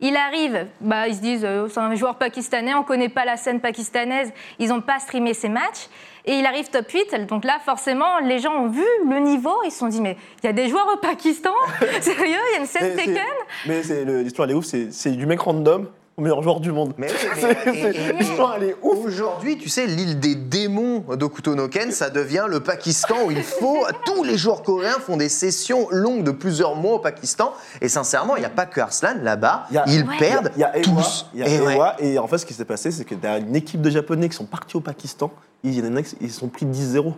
Il 0.00 0.16
arrive, 0.16 0.66
bah, 0.80 1.08
ils 1.08 1.16
se 1.16 1.20
disent, 1.20 1.44
euh, 1.44 1.66
c'est 1.68 1.80
un 1.80 1.94
joueur 1.96 2.16
pakistanais, 2.16 2.72
on 2.74 2.84
connaît 2.84 3.08
pas 3.08 3.24
la 3.24 3.36
scène 3.36 3.60
pakistanaise, 3.60 4.32
ils 4.60 4.68
n'ont 4.68 4.80
pas 4.80 5.00
streamé 5.00 5.34
ses 5.34 5.48
matchs. 5.48 5.88
Et 6.24 6.34
il 6.34 6.46
arrive 6.46 6.68
top 6.68 6.88
8, 6.88 7.26
donc 7.26 7.44
là, 7.44 7.58
forcément, 7.64 8.18
les 8.22 8.38
gens 8.38 8.52
ont 8.52 8.68
vu 8.68 8.84
le 9.08 9.18
niveau, 9.18 9.54
ils 9.64 9.72
se 9.72 9.78
sont 9.78 9.88
dit, 9.88 10.00
mais 10.00 10.16
il 10.42 10.46
y 10.46 10.48
a 10.50 10.52
des 10.52 10.68
joueurs 10.68 10.86
au 10.92 10.98
Pakistan? 10.98 11.54
Sérieux, 12.00 12.36
il 12.50 12.54
y 12.54 12.56
a 12.56 12.60
une 12.60 12.66
scène 12.66 12.94
Tekken? 12.94 13.24
Mais 13.66 13.80
l'histoire, 14.22 14.46
elle 14.46 14.52
est 14.52 14.58
ouf. 14.58 14.66
C'est 14.66 15.10
du 15.10 15.26
mec 15.26 15.40
random 15.40 15.88
au 16.18 16.20
meilleur 16.20 16.42
joueur 16.42 16.58
du 16.60 16.72
monde. 16.72 16.92
Mais 16.98 17.06
L'histoire, 18.18 18.56
elle 18.56 18.70
est 18.70 18.76
ouf. 18.82 18.98
Aujourd'hui, 19.06 19.56
tu 19.56 19.68
sais, 19.68 19.86
l'île 19.86 20.18
des 20.18 20.34
démons 20.34 21.04
d'Okuto 21.16 21.54
no 21.54 21.68
Ken, 21.68 21.92
ça 21.92 22.10
devient 22.10 22.44
le 22.48 22.60
Pakistan 22.60 23.14
où 23.26 23.30
il 23.30 23.42
faut. 23.42 23.86
Tous 24.04 24.24
les 24.24 24.36
joueurs 24.36 24.62
coréens 24.62 24.98
font 25.00 25.16
des 25.16 25.28
sessions 25.28 25.86
longues 25.90 26.24
de 26.24 26.32
plusieurs 26.32 26.74
mois 26.74 26.94
au 26.94 26.98
Pakistan. 26.98 27.54
Et 27.80 27.88
sincèrement, 27.88 28.34
il 28.36 28.40
n'y 28.40 28.46
a 28.46 28.50
pas 28.50 28.66
que 28.66 28.80
Arslan 28.80 29.14
là-bas. 29.22 29.66
Y 29.70 29.78
a- 29.78 29.84
Ils 29.86 30.02
Ouais. 30.08 30.18
perdent 30.18 30.50
Il 30.56 30.60
y 30.60 30.64
a 30.64 30.76
Ewa, 30.76 30.82
tous. 30.84 31.26
y 31.34 31.42
a 31.42 31.48
Et 31.48 31.60
ouais. 31.60 31.74
Ewa, 31.76 31.96
et 32.00 32.18
en 32.18 32.26
fait, 32.26 32.38
ce 32.38 32.46
qui 32.46 32.54
s'est 32.54 32.64
passé, 32.64 32.90
c'est 32.90 33.04
que 33.04 33.14
derrière 33.14 33.40
une 33.46 33.54
équipe 33.54 33.80
de 33.80 33.90
Japonais 33.90 34.28
qui 34.28 34.36
sont 34.36 34.44
partis 34.46 34.76
au 34.76 34.80
Pakistan, 34.80 35.30
il 35.62 35.78
y 35.78 35.86
en 35.88 35.94
a 35.96 36.02
qui 36.02 36.16
ils 36.20 36.32
sont 36.32 36.48
pris 36.48 36.66
10-0. 36.66 37.14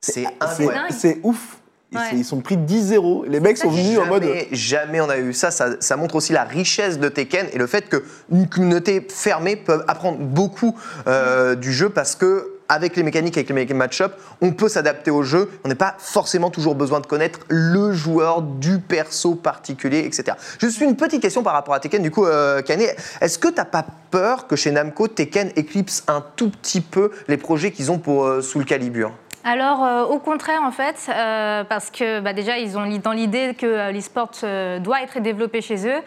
C'est 0.00 0.12
C'est 0.12 0.26
incroyable. 0.40 0.88
c'est 0.90 1.20
ouf. 1.22 1.56
Ils- 1.96 2.14
Ouais. 2.14 2.18
Ils 2.18 2.24
sont 2.24 2.40
pris 2.40 2.56
10-0. 2.56 3.24
Les 3.28 3.40
mecs 3.40 3.56
sont 3.58 3.70
venus 3.70 3.98
en 3.98 4.06
mode. 4.06 4.24
Jamais, 4.52 5.00
on 5.00 5.08
a 5.08 5.18
eu 5.18 5.32
ça. 5.32 5.50
ça. 5.50 5.70
ça 5.80 5.96
montre 5.96 6.14
aussi 6.16 6.32
la 6.32 6.44
richesse 6.44 6.98
de 6.98 7.08
Tekken 7.08 7.46
et 7.52 7.58
le 7.58 7.66
fait 7.66 7.88
qu'une 7.88 8.48
communauté 8.48 9.06
fermée 9.08 9.56
peut 9.56 9.82
apprendre 9.88 10.18
beaucoup 10.18 10.74
euh, 11.06 11.54
du 11.54 11.72
jeu 11.72 11.88
parce 11.90 12.14
que 12.14 12.52
avec 12.68 12.96
les 12.96 13.04
mécaniques, 13.04 13.38
avec 13.38 13.68
les 13.68 13.74
match-up, 13.74 14.14
on 14.40 14.50
peut 14.50 14.68
s'adapter 14.68 15.12
au 15.12 15.22
jeu. 15.22 15.48
On 15.64 15.68
n'a 15.68 15.76
pas 15.76 15.94
forcément 15.98 16.50
toujours 16.50 16.74
besoin 16.74 16.98
de 16.98 17.06
connaître 17.06 17.38
le 17.48 17.92
joueur 17.92 18.42
du 18.42 18.80
perso 18.80 19.36
particulier, 19.36 20.00
etc. 20.00 20.36
Juste 20.60 20.80
une 20.80 20.96
petite 20.96 21.22
question 21.22 21.44
par 21.44 21.52
rapport 21.52 21.74
à 21.74 21.78
Tekken. 21.80 22.02
Du 22.02 22.10
coup, 22.10 22.26
euh, 22.26 22.62
Kané, 22.62 22.88
est-ce 23.20 23.38
que 23.38 23.46
tu 23.48 23.54
n'as 23.54 23.64
pas 23.66 23.86
peur 24.10 24.48
que 24.48 24.56
chez 24.56 24.72
Namco, 24.72 25.06
Tekken 25.06 25.52
éclipse 25.54 26.02
un 26.08 26.24
tout 26.34 26.50
petit 26.50 26.80
peu 26.80 27.12
les 27.28 27.36
projets 27.36 27.70
qu'ils 27.70 27.92
ont 27.92 27.98
pour 27.98 28.24
euh, 28.26 28.42
Soul 28.42 28.64
Calibur? 28.64 29.12
Alors, 29.48 29.84
euh, 29.84 30.02
au 30.04 30.18
contraire, 30.18 30.62
en 30.64 30.72
fait, 30.72 30.96
euh, 31.08 31.62
parce 31.62 31.90
que 31.90 32.18
bah, 32.18 32.32
déjà, 32.32 32.58
ils 32.58 32.76
ont 32.76 32.84
dans 32.98 33.12
l'idée 33.12 33.54
que 33.54 33.64
euh, 33.66 33.92
l'e-sport 33.92 34.30
euh, 34.42 34.80
doit 34.80 35.02
être 35.02 35.20
développé 35.20 35.60
chez 35.62 35.86
eux. 35.88 36.02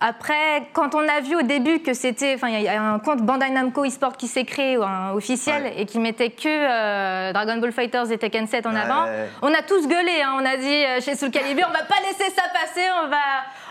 Après, 0.00 0.62
quand 0.72 0.94
on 0.94 1.00
a 1.06 1.20
vu 1.20 1.34
au 1.36 1.42
début 1.42 1.80
que 1.80 1.92
c'était, 1.92 2.32
enfin, 2.36 2.48
il 2.48 2.62
y 2.62 2.68
a 2.68 2.80
un 2.80 2.98
compte 3.00 3.20
Bandai 3.20 3.50
Namco 3.50 3.84
eSport 3.84 4.16
qui 4.16 4.26
s'est 4.28 4.44
créé, 4.44 4.76
un 4.76 5.10
officiel, 5.12 5.64
Ouais. 5.64 5.74
et 5.76 5.84
qui 5.86 5.98
mettait 5.98 6.30
que 6.30 6.46
euh, 6.48 7.32
Dragon 7.34 7.56
Ball 7.58 7.72
Fighters 7.72 8.10
et 8.12 8.16
Tekken 8.16 8.46
7 8.46 8.64
en 8.66 8.72
Ouais. 8.74 8.80
avant, 8.80 9.04
on 9.42 9.52
a 9.52 9.60
tous 9.62 9.86
gueulé. 9.88 10.22
hein. 10.24 10.36
on 10.40 10.46
a 10.46 10.56
dit 10.56 10.84
euh, 10.84 11.00
chez 11.02 11.14
Soul 11.16 11.30
Calibur, 11.32 11.66
on 11.68 11.72
va 11.72 11.82
pas 11.84 12.00
laisser 12.06 12.30
ça 12.32 12.42
passer, 12.54 12.86
on 13.04 13.08
va, 13.08 13.16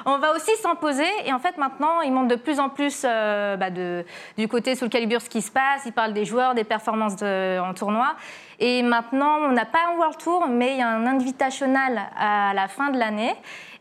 on 0.06 0.18
va 0.19 0.34
aussi 0.36 0.52
s'imposer. 0.62 1.08
Et 1.25 1.31
en 1.34 1.40
fait, 1.40 1.58
maintenant, 1.58 2.02
ils 2.02 2.12
montrent 2.12 2.28
de 2.28 2.36
plus 2.36 2.60
en 2.60 2.68
plus 2.69 3.04
euh, 3.06 3.56
bah, 3.56 3.69
de, 3.72 4.04
du 4.38 4.48
côté 4.50 4.75
Soul 4.75 4.90
Calibur 4.90 5.22
ce 5.22 5.30
qui 5.30 5.42
se 5.42 5.50
passe. 5.50 5.84
Ils 5.86 5.94
parlent 5.94 6.14
des 6.14 6.25
joueurs, 6.25 6.54
des 6.56 6.66
performances 6.66 7.16
de- 7.16 7.58
en 7.62 7.74
tournoi. 7.74 8.16
Et 8.59 8.81
maintenant, 8.81 9.38
on 9.44 9.51
n'a 9.51 9.65
pas 9.65 9.80
un 9.94 9.98
World 9.98 10.18
Tour, 10.18 10.48
mais 10.50 10.74
il 10.74 10.77
y 10.80 10.81
a 10.81 10.89
un 10.89 11.06
invitational 11.06 12.01
à 12.18 12.54
la 12.56 12.68
fin 12.68 12.89
de 12.89 12.98
l'année. 12.98 13.33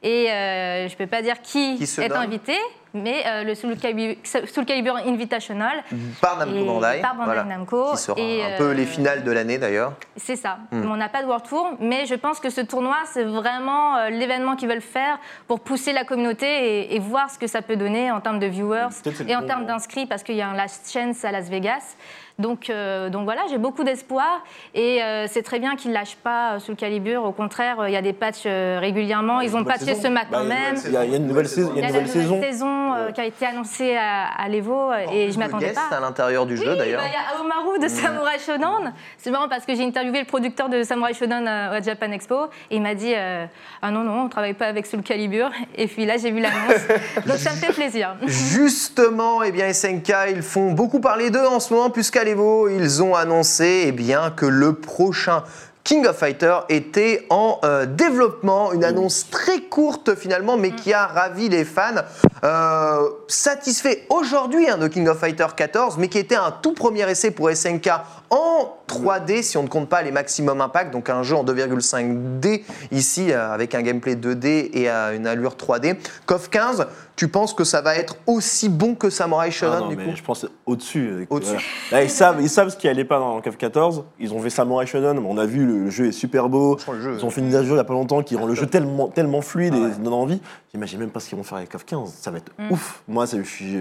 Et 0.03 0.31
euh, 0.31 0.89
je 0.89 0.93
ne 0.93 0.99
peux 0.99 1.07
pas 1.07 1.23
dire 1.23 1.41
qui, 1.41 1.77
Qui 1.77 1.87
se 1.87 2.01
est 2.01 2.09
donne 2.09 2.19
invité, 2.19 2.53
mais 2.97 3.25
euh, 3.27 3.45
le 3.45 3.55
Soul 3.55 3.77
Calibur, 3.77 4.17
Soul 4.25 4.65
Calibur 4.65 4.97
Invitational. 4.97 5.83
Par 6.21 6.39
Namco 6.39 6.57
Et 6.57 6.65
Bandai. 6.65 7.01
par 7.01 7.15
Bandai 7.15 7.45
Namco. 7.45 7.91
Qui 7.93 7.97
sera 7.97 8.21
Et, 8.21 8.45
un 8.45 8.57
peu 8.59 8.65
euh, 8.65 8.75
les 8.75 8.85
finales 8.87 9.25
de 9.25 9.31
l'année 9.33 9.59
d'ailleurs. 9.59 9.95
C'est 10.17 10.37
ça. 10.37 10.59
Hmm. 10.71 10.91
On 10.91 10.97
n'a 10.97 11.09
pas 11.09 11.23
de 11.23 11.27
World 11.27 11.47
Tour, 11.47 11.71
mais 11.81 12.07
je 12.07 12.15
pense 12.15 12.41
que 12.41 12.51
ce 12.51 12.61
tournoi, 12.61 12.97
c'est 13.07 13.25
vraiment 13.25 13.97
euh, 13.97 14.11
l'événement 14.11 14.57
qu'ils 14.57 14.69
veulent 14.69 14.81
faire 14.81 15.19
pour 15.49 15.61
pousser 15.61 15.93
la 15.93 16.05
communauté 16.05 16.47
et, 16.47 16.97
et 16.97 16.99
voir 16.99 17.31
ce 17.31 17.39
que 17.39 17.47
ça 17.47 17.63
peut 17.63 17.77
donner 17.77 18.11
en 18.11 18.21
termes 18.21 18.39
de 18.39 18.47
viewers 18.47 18.89
et 19.27 19.35
en 19.35 19.47
termes 19.47 19.67
d'inscrits, 19.67 20.07
parce 20.07 20.23
qu'il 20.23 20.37
y 20.37 20.43
a 20.43 20.49
un 20.49 20.55
Last 20.55 20.93
Chance 20.93 21.25
à 21.25 21.33
Las 21.33 21.49
Vegas. 21.49 21.97
Donc, 22.39 22.69
euh, 22.69 23.09
donc 23.09 23.25
voilà, 23.25 23.43
j'ai 23.49 23.57
beaucoup 23.57 23.83
d'espoir 23.83 24.45
et 24.75 25.03
euh, 25.03 25.27
c'est 25.27 25.43
très 25.43 25.59
bien 25.59 25.75
qu'ils 25.75 25.91
ne 25.91 25.95
lâchent 25.95 26.17
pas 26.23 26.53
euh, 26.53 26.59
sous 26.59 26.73
le 26.73 26.77
calibre. 26.77 27.25
Au 27.25 27.33
contraire, 27.33 27.81
euh, 27.81 27.89
il 27.89 27.93
y 27.95 27.97
a 27.97 28.03
des 28.03 28.13
patchs 28.13 28.45
régulièrement. 28.45 29.41
Ils 29.41 29.57
ont 29.57 29.65
patché 29.65 29.87
saison. 29.87 30.03
ce 30.03 30.09
matin 30.09 30.29
Bah, 30.33 30.45
même. 30.45 30.77
saison. 30.77 30.89
Il 30.89 30.93
y 30.93 30.97
a- 30.99 31.05
il 31.07 31.11
y 31.13 31.15
a 31.15 31.17
une 31.17 31.27
nouvelle 31.27 31.49
saison. 31.49 31.73
Il 31.75 31.81
y 31.81 31.85
a 31.85 31.89
une 31.89 31.95
nouvelle 31.95 32.09
saison. 32.09 32.41
saison 32.43 32.93
euh, 32.95 33.07
Ouais. 33.07 33.13
qui 33.15 33.21
a 33.23 33.25
été 33.25 33.47
annoncée 33.47 33.97
à, 33.97 34.27
à 34.37 34.49
l'Evo 34.49 34.91
et 35.13 35.31
je 35.31 35.39
m'attendais 35.39 35.73
pas. 35.73 35.97
à 35.97 36.01
l'intérieur 36.01 36.45
du 36.45 36.59
jeu 36.59 36.73
Oui, 36.73 36.77
d'ailleurs. 36.79 37.01
bah, 37.01 37.09
Il 37.09 37.13
y 37.15 37.17
a 37.17 37.41
Aomaru 37.41 37.79
de 37.79 37.89
Samurai 37.89 38.39
Shodown. 38.39 38.93
C'est 39.17 39.31
marrant 39.31 39.49
parce 39.49 39.65
que 39.65 39.75
j'ai 39.75 39.85
interviewé 39.85 40.21
le 40.21 40.27
producteur 40.27 40.69
de 40.69 40.83
Samurai 40.83 41.15
Shodown 41.15 41.49
au 41.49 41.83
Japan 41.83 42.11
Expo 42.13 42.45
et 42.71 42.77
il 42.77 42.83
m'a 42.83 42.95
dit 42.95 43.15
euh, 43.17 43.47
Ah 43.81 43.91
non, 43.91 44.01
non, 44.01 44.13
on 44.21 44.25
ne 44.25 44.29
travaille 44.29 44.53
pas 44.55 44.67
avec 44.67 44.85
Soul 44.87 45.01
Calibur. 45.03 45.49
Et 45.75 45.87
puis 45.87 46.05
là, 46.05 46.19
j'ai 46.19 46.31
vu 46.33 46.41
l'annonce. 46.41 46.83
Donc 47.27 47.37
ça 47.39 47.53
me 47.53 47.57
fait 47.57 47.73
plaisir. 47.73 48.15
Justement, 48.27 49.43
eh 49.43 49.53
bien, 49.53 49.73
SNK, 49.73 50.13
ils 50.31 50.43
font 50.43 50.73
beaucoup 50.73 51.01
parler 51.01 51.31
d'eux 51.31 51.47
en 51.47 51.61
ce 51.61 51.73
moment, 51.73 51.89
puisqu'à 51.91 52.25
ils 52.27 53.03
ont 53.03 53.15
annoncé 53.15 53.85
eh 53.87 53.93
bien, 53.93 54.31
que 54.31 54.47
le 54.47 54.75
prochain 54.75 55.43
King 55.87 56.05
of 56.09 56.17
Fighter 56.17 56.59
était 56.69 57.27
en 57.31 57.61
euh, 57.63 57.87
développement. 57.87 58.73
Une 58.73 58.83
annonce 58.83 59.31
très 59.31 59.61
courte 59.61 60.17
finalement, 60.17 60.57
mais 60.57 60.73
qui 60.73 60.93
a 60.93 61.07
ravi 61.07 61.49
les 61.49 61.65
fans. 61.65 62.03
Euh, 62.43 63.09
satisfait 63.29 64.05
aujourd'hui 64.09 64.69
hein, 64.69 64.79
de 64.79 64.89
King 64.89 65.07
of 65.07 65.21
Fighter 65.21 65.47
14, 65.55 65.97
mais 65.99 66.09
qui 66.09 66.19
était 66.19 66.35
un 66.35 66.51
tout 66.51 66.73
premier 66.73 67.09
essai 67.09 67.31
pour 67.31 67.51
SNK 67.51 67.89
en 68.31 68.77
3D, 68.89 69.43
si 69.43 69.57
on 69.57 69.63
ne 69.63 69.69
compte 69.69 69.89
pas 69.89 70.03
les 70.03 70.11
maximum 70.13 70.61
impact, 70.61 70.93
donc 70.93 71.11
un 71.11 71.23
jeu 71.23 71.37
en 71.37 71.45
2,5D 71.45 72.63
ici, 72.93 73.33
euh, 73.33 73.53
avec 73.53 73.75
un 73.75 73.83
gameplay 73.83 74.15
2D 74.17 74.71
et 74.73 74.91
euh, 74.91 75.15
une 75.17 75.27
allure 75.27 75.55
3D. 75.57 75.97
KOF 76.27 76.49
15, 76.51 76.87
tu 77.17 77.29
penses 77.29 77.55
que 77.55 77.65
ça 77.65 77.81
va 77.81 77.97
être 77.97 78.17
aussi 78.27 78.69
bon 78.69 78.95
que 78.95 79.11
Samurai 79.11 79.47
Ah 79.49 79.51
Shodown 79.51 79.81
non, 79.81 79.89
du 79.89 79.97
mais 79.97 80.05
coup 80.05 80.17
je 80.17 80.23
pense 80.23 80.47
au-dessus. 80.67 81.09
euh, 81.09 81.27
Au-dessus. 81.31 81.51
voilà. 81.53 81.63
Là, 81.93 82.03
ils 82.05 82.11
savent, 82.11 82.37
ils 82.41 82.49
savent 82.51 82.69
ce 82.71 82.77
qui 82.77 82.89
allait 82.89 83.05
pas 83.05 83.19
dans 83.19 83.41
CAF 83.41 83.57
14. 83.57 84.05
Ils 84.19 84.33
ont 84.35 84.41
fait 84.41 84.51
Samurai 84.51 84.87
Shodown. 84.87 85.19
On 85.19 85.39
a 85.39 85.47
vu 85.47 85.65
le, 85.67 85.91
jeu 85.91 86.07
est 86.09 86.13
super 86.13 86.49
beau. 86.49 86.79
Le 86.93 87.01
jeu- 87.01 87.15
Ils 87.19 87.25
ont 87.25 87.31
fait 87.31 87.41
une 87.41 87.47
mise 87.49 87.57
à 87.57 87.63
jour 87.63 87.75
il 87.75 87.79
y 87.79 87.81
a 87.81 87.85
pas 87.85 87.95
longtemps 87.95 88.23
qui 88.23 88.37
rend 88.37 88.47
le 88.47 88.55
jeu 88.55 88.67
tellement, 88.67 89.09
tellement 89.09 89.41
fluide 89.43 89.75
Ah 89.77 89.89
et 89.89 90.03
donne 90.03 90.13
envie. 90.13 90.41
J'imagine 90.73 90.99
même 91.01 91.11
pas 91.11 91.21
ce 91.21 91.29
qu'ils 91.29 91.39
vont 91.39 91.45
faire 91.45 91.59
avec 91.59 91.71
CAF 91.71 91.85
15. 91.85 92.13
Ça 92.21 92.31
va 92.31 92.39
être 92.39 92.53
Mm. 92.59 92.73
ouf. 92.73 93.03
Moi, 93.09 93.25
je 93.27 93.43
suis. 93.43 93.77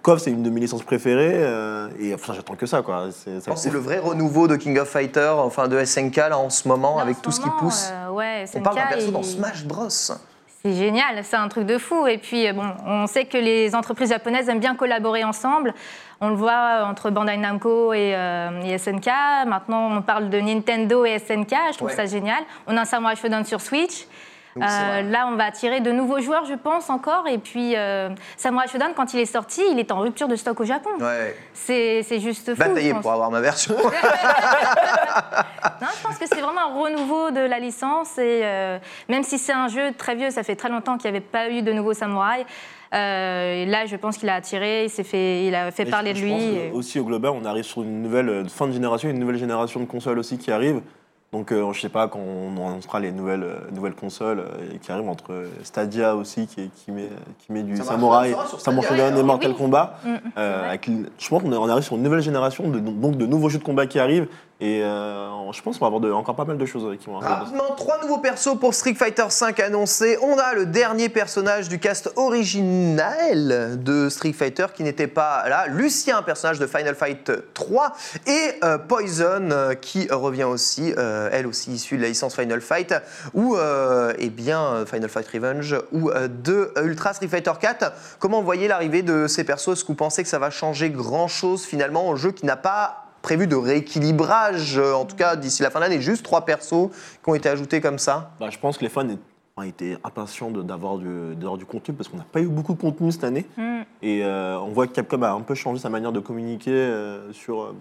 KOF, 0.00 0.20
c'est 0.20 0.30
une 0.30 0.42
de 0.42 0.50
mes 0.50 0.60
licences 0.60 0.82
préférées 0.82 1.32
euh, 1.34 1.88
et 2.00 2.14
enfin, 2.14 2.32
j'attends 2.34 2.54
que 2.54 2.66
ça. 2.66 2.82
quoi. 2.82 3.08
C'est 3.12 3.34
Je 3.36 3.40
ça 3.40 3.50
pense 3.50 3.58
que 3.58 3.62
c'est 3.62 3.68
ouf. 3.68 3.74
le 3.74 3.80
vrai 3.80 3.98
renouveau 3.98 4.48
de 4.48 4.56
King 4.56 4.78
of 4.78 4.88
Fighter, 4.88 5.32
enfin 5.36 5.68
de 5.68 5.84
SNK 5.84 6.16
là 6.16 6.38
en 6.38 6.50
ce 6.50 6.66
moment, 6.68 6.98
avec 6.98 7.16
ce 7.16 7.20
tout 7.22 7.30
ce 7.30 7.40
qui 7.40 7.50
pousse. 7.58 7.90
euh, 7.92 8.10
ouais, 8.10 8.44
On 8.56 8.60
parle 8.60 8.76
d'un 8.76 8.82
SNK, 8.82 8.88
perso 8.94 9.10
dans 9.10 9.20
il- 9.20 9.24
Smash 9.24 9.64
Bros. 9.64 9.88
C'est 9.90 10.74
génial, 10.74 11.24
c'est 11.24 11.34
un 11.36 11.48
truc 11.48 11.66
de 11.66 11.76
fou. 11.76 12.06
Et 12.06 12.18
puis, 12.18 12.46
euh, 12.46 12.52
bon, 12.52 12.62
on 12.86 13.08
sait 13.08 13.24
que 13.24 13.36
les 13.36 13.74
entreprises 13.74 14.10
japonaises 14.10 14.48
aiment 14.48 14.60
bien 14.60 14.76
collaborer 14.76 15.24
ensemble. 15.24 15.74
On 16.20 16.28
le 16.28 16.36
voit 16.36 16.84
entre 16.86 17.10
Bandai 17.10 17.36
Namco 17.36 17.92
et, 17.92 18.14
euh, 18.14 18.62
et 18.64 18.78
SNK. 18.78 19.08
Maintenant, 19.48 19.90
on 19.96 20.02
parle 20.02 20.30
de 20.30 20.38
Nintendo 20.38 21.04
et 21.04 21.18
SNK. 21.18 21.52
Je 21.72 21.76
trouve 21.78 21.88
Ouais. 21.88 21.96
ça 21.96 22.06
génial. 22.06 22.38
On 22.68 22.76
a 22.76 22.82
un 22.82 22.84
Samurai 22.84 23.16
Shodown 23.16 23.44
sur 23.44 23.60
Switch. 23.60 24.06
Donc, 24.54 24.64
Euh, 24.68 25.02
là, 25.02 25.28
on 25.32 25.36
va 25.36 25.44
attirer 25.46 25.80
de 25.80 25.90
nouveaux 25.92 26.20
joueurs, 26.20 26.44
je 26.44 26.54
pense, 26.54 26.90
encore. 26.90 27.26
Et 27.26 27.38
puis, 27.38 27.74
euh, 27.76 28.10
Samurai 28.36 28.68
Shodown, 28.68 28.92
quand 28.94 29.14
il 29.14 29.20
est 29.20 29.24
sorti, 29.26 29.62
il 29.70 29.78
est 29.78 29.90
en 29.90 30.00
rupture 30.00 30.28
de 30.28 30.36
stock 30.36 30.60
au 30.60 30.64
Japon. 30.64 30.90
Ouais. 31.00 31.34
C'est 31.54 32.02
c'est 32.02 32.20
juste 32.20 32.54
fou. 32.54 32.62
Pense. 32.62 33.00
pour 33.02 33.12
avoir 33.12 33.30
ma 33.30 33.40
version. 33.40 33.74
Non, 35.80 35.88
je 35.96 36.02
pense 36.02 36.16
que 36.18 36.26
c'est 36.26 36.40
vraiment 36.40 36.60
un 36.70 36.80
renouveau 36.80 37.30
de 37.32 37.40
la 37.40 37.58
licence. 37.58 38.16
Et 38.18 38.40
euh, 38.44 38.78
même 39.08 39.22
si 39.24 39.36
c'est 39.38 39.52
un 39.52 39.68
jeu 39.68 39.92
très 39.96 40.14
vieux, 40.14 40.30
ça 40.30 40.42
fait 40.42 40.54
très 40.56 40.68
longtemps 40.68 40.96
qu'il 40.96 41.10
n'y 41.10 41.16
avait 41.16 41.26
pas 41.26 41.48
eu 41.50 41.62
de 41.62 41.72
nouveau 41.72 41.92
samouraï. 41.92 42.44
Euh, 42.94 43.64
là, 43.66 43.86
je 43.86 43.96
pense 43.96 44.16
qu'il 44.18 44.28
a 44.28 44.34
attiré, 44.34 44.84
il, 44.84 44.90
s'est 44.90 45.02
fait, 45.04 45.44
il 45.46 45.54
a 45.54 45.70
fait 45.70 45.84
Et 45.88 45.90
parler 45.90 46.12
de 46.12 46.18
je 46.18 46.24
lui. 46.24 46.30
pense 46.32 46.40
et- 46.42 46.70
aussi 46.72 47.00
au 47.00 47.04
global, 47.04 47.32
on 47.34 47.44
arrive 47.44 47.64
sur 47.64 47.82
une 47.82 48.02
nouvelle 48.02 48.48
fin 48.48 48.66
de 48.66 48.72
génération, 48.72 49.08
une 49.08 49.18
nouvelle 49.18 49.38
génération 49.38 49.80
de 49.80 49.86
consoles 49.86 50.18
aussi 50.18 50.38
qui 50.38 50.52
arrive. 50.52 50.82
Donc 51.32 51.50
euh, 51.50 51.72
je 51.72 51.80
sais 51.80 51.88
pas 51.88 52.08
quand 52.08 52.18
on 52.18 52.50
annoncera 52.68 53.00
les 53.00 53.10
nouvelles, 53.10 53.42
euh, 53.42 53.56
nouvelles 53.74 53.94
consoles 53.94 54.40
euh, 54.40 54.76
qui 54.82 54.92
arrivent 54.92 55.08
entre 55.08 55.32
euh, 55.32 55.48
Stadia 55.62 56.14
aussi 56.14 56.46
qui, 56.46 56.68
qui, 56.68 56.92
met, 56.92 57.08
qui 57.38 57.52
met 57.52 57.62
du 57.62 57.74
Ça 57.78 57.84
Samurai, 57.84 58.34
Samurai 58.58 58.86
Shodown 58.86 59.06
et 59.06 59.12
alors. 59.14 59.24
Mortal 59.24 59.52
Oui. 59.52 59.56
Kombat. 59.56 59.98
Mm, 60.04 60.08
Euh, 60.36 60.68
avec 60.68 60.88
l- 60.88 61.08
je 61.18 61.28
pense 61.30 61.42
qu'on 61.42 61.52
est- 61.52 61.56
on 61.56 61.68
arrive 61.70 61.84
sur 61.84 61.96
une 61.96 62.02
nouvelle 62.02 62.20
génération 62.20 62.68
de, 62.68 62.78
donc 62.78 63.16
de 63.16 63.24
nouveaux 63.24 63.48
jeux 63.48 63.58
de 63.58 63.64
combat 63.64 63.86
qui 63.86 63.98
arrivent 63.98 64.28
et 64.62 64.80
euh, 64.80 65.50
je 65.50 65.60
pense 65.60 65.76
qu'on 65.76 65.90
va 65.90 65.96
avoir 65.96 66.16
encore 66.16 66.36
pas 66.36 66.44
mal 66.44 66.56
de 66.56 66.66
choses 66.66 66.96
qui 67.00 67.06
vont 67.06 67.16
arriver. 67.16 67.34
Rapidement, 67.34 67.74
trois 67.76 68.00
nouveaux 68.00 68.18
persos 68.18 68.56
pour 68.60 68.74
Street 68.74 68.94
Fighter 68.94 69.24
V 69.24 69.60
annoncés. 69.60 70.16
On 70.22 70.38
a 70.38 70.54
le 70.54 70.66
dernier 70.66 71.08
personnage 71.08 71.68
du 71.68 71.80
cast 71.80 72.12
original 72.14 73.82
de 73.82 74.08
Street 74.08 74.32
Fighter 74.32 74.66
qui 74.72 74.84
n'était 74.84 75.08
pas 75.08 75.48
là. 75.48 75.66
Lucien, 75.66 76.22
personnage 76.22 76.60
de 76.60 76.68
Final 76.68 76.94
Fight 76.94 77.32
3. 77.54 77.92
Et 78.28 78.52
euh, 78.62 78.78
Poison 78.78 79.50
euh, 79.50 79.74
qui 79.74 80.06
revient 80.08 80.44
aussi, 80.44 80.94
elle 80.96 81.48
aussi 81.48 81.72
issue 81.72 81.96
de 81.96 82.02
la 82.02 82.08
licence 82.08 82.36
Final 82.36 82.60
Fight. 82.60 82.94
Ou, 83.34 83.56
eh 84.16 84.30
bien, 84.30 84.84
Final 84.86 85.08
Fight 85.08 85.26
Revenge. 85.26 85.76
Ou 85.90 86.12
de 86.12 86.72
Ultra 86.84 87.14
Street 87.14 87.26
Fighter 87.26 87.52
4. 87.60 87.92
Comment 88.20 88.42
voyez 88.42 88.68
l'arrivée 88.68 89.02
de 89.02 89.26
ces 89.26 89.42
persos? 89.42 89.72
Est-ce 89.72 89.82
que 89.82 89.88
vous 89.88 89.94
pensez 89.94 90.22
que 90.22 90.28
ça 90.28 90.38
va 90.38 90.50
changer 90.50 90.90
grand-chose 90.90 91.64
finalement 91.64 92.08
au 92.08 92.14
jeu 92.14 92.30
qui 92.30 92.46
n'a 92.46 92.56
pas 92.56 93.01
prévu 93.22 93.46
de 93.46 93.56
rééquilibrage, 93.56 94.78
euh, 94.78 94.92
en 94.92 95.04
tout 95.04 95.16
cas 95.16 95.36
d'ici 95.36 95.62
la 95.62 95.70
fin 95.70 95.78
de 95.78 95.84
l'année, 95.84 96.00
juste 96.00 96.24
trois 96.24 96.44
persos 96.44 96.90
qui 97.22 97.30
ont 97.30 97.34
été 97.34 97.48
ajoutés 97.48 97.80
comme 97.80 97.98
ça. 97.98 98.32
Bah, 98.40 98.50
je 98.50 98.58
pense 98.58 98.78
que 98.78 98.82
les 98.82 98.90
fans 98.90 99.06
ont 99.56 99.62
été 99.62 99.96
impatients 100.04 100.50
d'avoir 100.50 100.98
du, 100.98 101.34
d'avoir 101.34 101.58
du 101.58 101.66
contenu 101.66 101.94
parce 101.94 102.08
qu'on 102.08 102.16
n'a 102.16 102.26
pas 102.30 102.40
eu 102.40 102.48
beaucoup 102.48 102.74
de 102.74 102.80
contenu 102.80 103.12
cette 103.12 103.24
année. 103.24 103.46
Mm. 103.56 103.80
Et 104.02 104.24
euh, 104.24 104.58
on 104.58 104.72
voit 104.72 104.86
que 104.86 104.92
Capcom 104.92 105.22
a 105.22 105.30
un 105.30 105.40
peu 105.40 105.54
changé 105.54 105.80
sa 105.80 105.88
manière 105.88 106.12
de 106.12 106.20
communiquer 106.20 106.70
euh, 106.70 107.32
sur, 107.32 107.62
euh, 107.62 107.76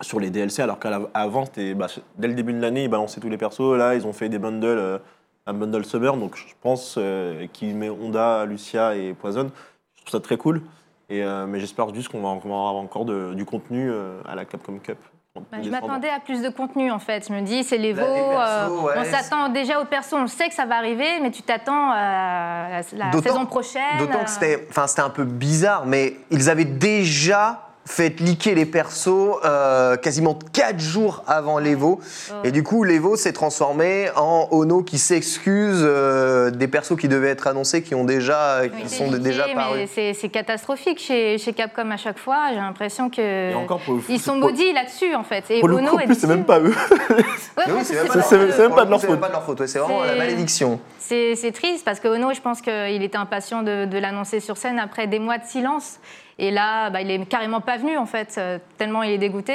sur 0.00 0.20
les 0.20 0.30
DLC, 0.30 0.62
alors 0.62 0.78
qu'avant, 0.78 1.44
c'était 1.44 1.74
bah, 1.74 1.86
dès 2.18 2.28
le 2.28 2.34
début 2.34 2.52
de 2.52 2.60
l'année, 2.60 2.84
ils 2.84 2.90
balançaient 2.90 3.20
tous 3.20 3.28
les 3.28 3.38
persos. 3.38 3.76
Là, 3.76 3.94
ils 3.94 4.06
ont 4.06 4.12
fait 4.12 4.28
des 4.28 4.38
bundles, 4.38 4.66
euh, 4.66 4.98
un 5.46 5.54
bundle 5.54 5.84
Summer. 5.84 6.16
Donc 6.16 6.36
je 6.36 6.54
pense 6.60 6.96
euh, 6.98 7.46
qu'ils 7.52 7.76
mettent 7.76 7.90
Honda, 7.90 8.44
Lucia 8.46 8.96
et 8.96 9.14
Poison. 9.14 9.50
Je 9.94 10.00
trouve 10.02 10.12
ça 10.12 10.20
très 10.20 10.36
cool. 10.36 10.62
Et, 11.08 11.22
euh, 11.22 11.46
mais 11.46 11.60
j'espère 11.60 11.94
juste 11.94 12.08
qu'on 12.08 12.22
va, 12.22 12.30
avoir 12.30 12.74
encore 12.76 13.04
de- 13.04 13.34
du 13.34 13.44
contenu 13.44 13.90
euh, 13.90 14.20
à 14.26 14.34
la 14.34 14.44
Capcom 14.44 14.78
Cup. 14.78 14.98
Bah, 15.34 15.58
je 15.62 15.70
m'attendais 15.70 16.10
à 16.10 16.20
plus 16.20 16.42
de 16.42 16.50
contenu 16.50 16.90
en 16.90 16.98
fait. 16.98 17.26
Je 17.26 17.32
me 17.32 17.40
dis, 17.40 17.64
c'est 17.64 17.78
les 17.78 17.94
Bah, 17.94 18.02
veaux. 18.68 18.82
ouais. 18.82 18.94
On 18.98 19.04
s'attend 19.04 19.48
déjà 19.48 19.80
aux 19.80 19.86
persos, 19.86 20.12
on 20.12 20.26
sait 20.26 20.48
que 20.48 20.54
ça 20.54 20.66
va 20.66 20.76
arriver, 20.76 21.20
mais 21.22 21.30
tu 21.30 21.42
t'attends 21.42 21.90
à 21.90 22.68
la, 22.70 22.82
saison 22.82 23.46
prochaine. 23.46 23.98
D'autant 23.98 24.20
euh, 24.20 24.24
que 24.24 24.30
c'était, 24.30 24.66
enfin, 24.68 24.86
c'était 24.86 25.00
un 25.00 25.10
peu 25.10 25.24
bizarre, 25.24 25.86
mais 25.86 26.16
ils 26.30 26.50
avaient 26.50 26.66
déjà 26.66 27.71
fait 27.84 28.20
leaker 28.20 28.54
les 28.54 28.66
persos 28.66 29.38
euh, 29.44 29.96
quasiment 29.96 30.38
4 30.52 30.78
jours 30.78 31.24
avant 31.26 31.58
l'Evo. 31.58 32.00
Et 32.44 32.52
du 32.52 32.62
coup, 32.62 32.84
l'Evo 32.84 33.16
s'est 33.16 33.32
transformé 33.32 34.08
en 34.16 34.48
Ono 34.52 34.82
qui 34.82 34.98
s'excuse 34.98 35.80
euh, 35.82 36.50
des 36.50 36.68
persos 36.68 36.96
qui 36.96 37.08
devaient 37.08 37.30
être 37.30 37.46
annoncés, 37.48 37.82
qui 37.82 37.94
ont 37.94 38.04
déjà, 38.04 38.62
qui 38.82 38.88
sont 38.88 39.10
déjà 39.10 39.46
parus. 39.54 39.90
c'est- 39.92 40.28
catastrophique 40.32 40.98
chez, 40.98 41.36
chez 41.38 41.52
Capcom 41.52 41.90
à 41.90 41.96
chaque 41.96 42.18
fois. 42.18 42.46
J'ai 42.50 42.56
l'impression 42.56 43.10
que 43.10 43.50
Et 43.50 43.54
encore 43.54 43.80
pour 43.80 43.94
le 43.94 44.00
ils 44.08 44.20
sont 44.20 44.36
maudits 44.36 44.72
là-dessus 44.72 45.14
en 45.14 45.24
fait. 45.24 45.44
Et 45.50 45.60
Pour 45.60 45.68
le 45.68 45.76
Ono 45.76 45.96
plus, 45.96 46.14
c'est 46.14 46.26
même 46.26 46.44
pas 46.44 46.60
eux. 46.60 46.72
Ouais, 47.10 47.64
oui, 47.68 47.84
c'est 47.84 47.94
même, 47.94 48.70
pas 48.70 48.84
même 48.84 48.96
de 48.98 49.32
leur 49.32 49.42
faute. 49.44 49.66
C'est 49.66 49.78
vraiment 49.78 50.04
la 50.04 50.14
malédiction. 50.14 50.80
C'est 50.98 51.34
c'est 51.36 51.52
triste 51.52 51.84
parce 51.84 52.00
que 52.00 52.08
Ono, 52.08 52.32
je 52.32 52.40
pense 52.40 52.60
qu'il 52.62 53.02
était 53.02 53.18
impatient 53.18 53.62
de, 53.62 53.84
de 53.84 53.98
l'annoncer 53.98 54.40
sur 54.40 54.56
scène 54.56 54.78
après 54.78 55.06
des 55.06 55.18
mois 55.18 55.38
de 55.38 55.44
silence. 55.44 55.98
Et 56.42 56.50
là, 56.50 56.90
bah, 56.90 57.00
il 57.00 57.10
est 57.10 57.24
carrément 57.24 57.60
pas 57.60 57.76
venu 57.78 57.96
en 57.96 58.04
fait, 58.04 58.34
euh, 58.36 58.58
tellement 58.76 59.02
il 59.04 59.12
est 59.12 59.18
dégoûté. 59.18 59.54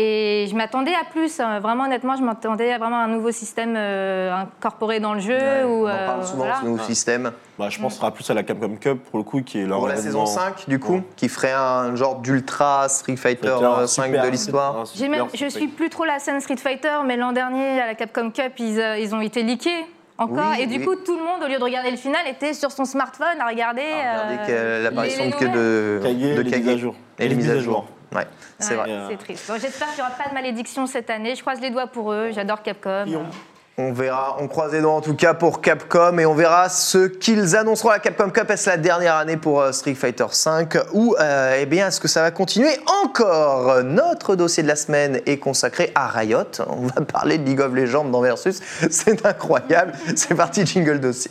Et 0.00 0.46
je 0.48 0.54
m'attendais 0.54 0.94
à 0.94 1.04
plus. 1.10 1.40
hein. 1.40 1.58
Vraiment, 1.60 1.84
honnêtement, 1.84 2.14
je 2.16 2.22
m'attendais 2.22 2.72
à 2.72 2.78
vraiment 2.78 2.98
un 3.00 3.08
nouveau 3.08 3.32
système 3.32 3.74
euh, 3.76 4.32
incorporé 4.32 5.00
dans 5.00 5.12
le 5.12 5.20
jeu. 5.20 5.36
Ouais, 5.36 5.64
ou, 5.64 5.86
on 5.86 5.90
en 5.90 6.06
parle 6.06 6.20
euh, 6.20 6.24
souvent 6.24 6.36
voilà. 6.44 6.54
de 6.54 6.60
ce 6.60 6.64
nouveau 6.66 6.82
système. 6.84 7.32
Bah, 7.58 7.68
je 7.68 7.80
pense 7.80 7.96
sera 7.96 8.12
plus 8.12 8.28
à 8.30 8.34
la 8.34 8.42
Capcom 8.44 8.76
Cup 8.76 9.02
pour 9.10 9.18
le 9.18 9.24
coup, 9.24 9.42
qui 9.42 9.60
est 9.60 9.66
leur 9.66 9.78
Pour 9.80 9.88
la 9.88 9.96
saison 9.96 10.22
événement- 10.24 10.26
5, 10.26 10.68
du 10.68 10.78
coup, 10.78 10.94
Ouais. 10.94 11.02
qui 11.16 11.28
ferait 11.28 11.52
un 11.52 11.94
genre 11.96 12.16
d'ultra 12.20 12.88
Street 12.88 13.16
Fighter 13.16 13.54
Super, 13.56 13.88
5 13.88 14.04
super, 14.06 14.22
de 14.24 14.28
l'histoire. 14.28 14.84
je 14.86 15.34
Street 15.34 15.50
suis 15.50 15.66
plus 15.68 15.90
trop 15.90 16.04
la 16.04 16.20
scène 16.20 16.40
Street 16.40 16.56
Fighter, 16.58 16.98
mais 17.04 17.16
l'an 17.16 17.32
dernier, 17.32 17.80
à 17.80 17.86
la 17.86 17.94
Capcom 17.96 18.30
Cup, 18.30 18.52
ils, 18.58 18.78
ils 19.00 19.14
ont 19.14 19.20
été 19.20 19.42
leakés 19.42 19.84
encore. 20.18 20.52
Oui, 20.56 20.62
et 20.62 20.66
du 20.66 20.78
oui. 20.78 20.84
coup, 20.84 20.94
tout 20.96 21.16
le 21.16 21.22
monde, 21.24 21.42
au 21.42 21.48
lieu 21.48 21.58
de 21.58 21.62
regarder 21.64 21.90
le 21.90 21.96
final, 21.96 22.26
était 22.28 22.52
sur 22.54 22.70
son 22.72 22.84
smartphone 22.84 23.40
à 23.40 23.46
regarder. 23.46 23.82
Regardez 23.82 24.52
euh, 24.52 24.82
l'apparition 24.82 25.26
de, 25.26 25.30
de, 25.46 26.00
de 26.36 26.40
les 26.42 26.58
mises 26.58 26.68
à 26.68 26.76
jour. 26.76 26.94
Et 27.18 27.28
les 27.28 27.34
mises 27.34 27.50
à 27.50 27.58
jour. 27.60 27.86
Ouais, 28.14 28.26
c'est 28.58 28.70
Ouais, 28.70 28.76
vrai. 28.76 28.96
vrai. 28.98 29.06
C'est 29.10 29.16
triste. 29.18 29.48
Bon, 29.50 29.58
J'espère 29.60 29.88
qu'il 29.88 29.96
n'y 30.02 30.08
aura 30.08 30.10
pas 30.16 30.28
de 30.30 30.34
malédiction 30.34 30.86
cette 30.86 31.10
année. 31.10 31.34
Je 31.34 31.40
croise 31.42 31.60
les 31.60 31.70
doigts 31.70 31.86
pour 31.86 32.12
eux. 32.12 32.30
J'adore 32.32 32.62
Capcom. 32.62 33.04
On 33.80 33.92
verra, 33.92 34.36
on 34.40 34.48
croise 34.48 34.72
les 34.72 34.80
doigts 34.80 34.94
en 34.94 35.00
tout 35.00 35.14
cas 35.14 35.34
pour 35.34 35.60
Capcom 35.60 36.18
et 36.18 36.26
on 36.26 36.34
verra 36.34 36.68
ce 36.68 37.06
qu'ils 37.06 37.54
annonceront 37.54 37.90
à 37.90 37.92
la 37.92 37.98
Capcom 38.00 38.28
Cup. 38.28 38.50
Est-ce 38.50 38.68
la 38.68 38.76
dernière 38.76 39.14
année 39.14 39.36
pour 39.36 39.60
euh, 39.60 39.70
Street 39.70 39.94
Fighter 39.94 40.24
V 40.24 40.80
ou 40.94 41.14
euh, 41.20 41.56
eh 41.60 41.64
bien 41.64 41.86
est-ce 41.86 42.00
que 42.00 42.08
ça 42.08 42.22
va 42.22 42.32
continuer 42.32 42.72
encore? 43.04 43.84
Notre 43.84 44.34
dossier 44.34 44.64
de 44.64 44.68
la 44.68 44.74
semaine 44.74 45.20
est 45.26 45.38
consacré 45.38 45.92
à 45.94 46.08
Riot. 46.08 46.42
On 46.66 46.86
va 46.86 47.02
parler 47.02 47.38
de 47.38 47.44
League 47.44 47.60
of 47.60 47.72
Legends 47.72 48.06
dans 48.06 48.20
Versus. 48.20 48.60
C'est 48.90 49.24
incroyable. 49.24 49.92
C'est 50.16 50.34
parti, 50.34 50.66
jingle 50.66 50.98
dossier. 50.98 51.30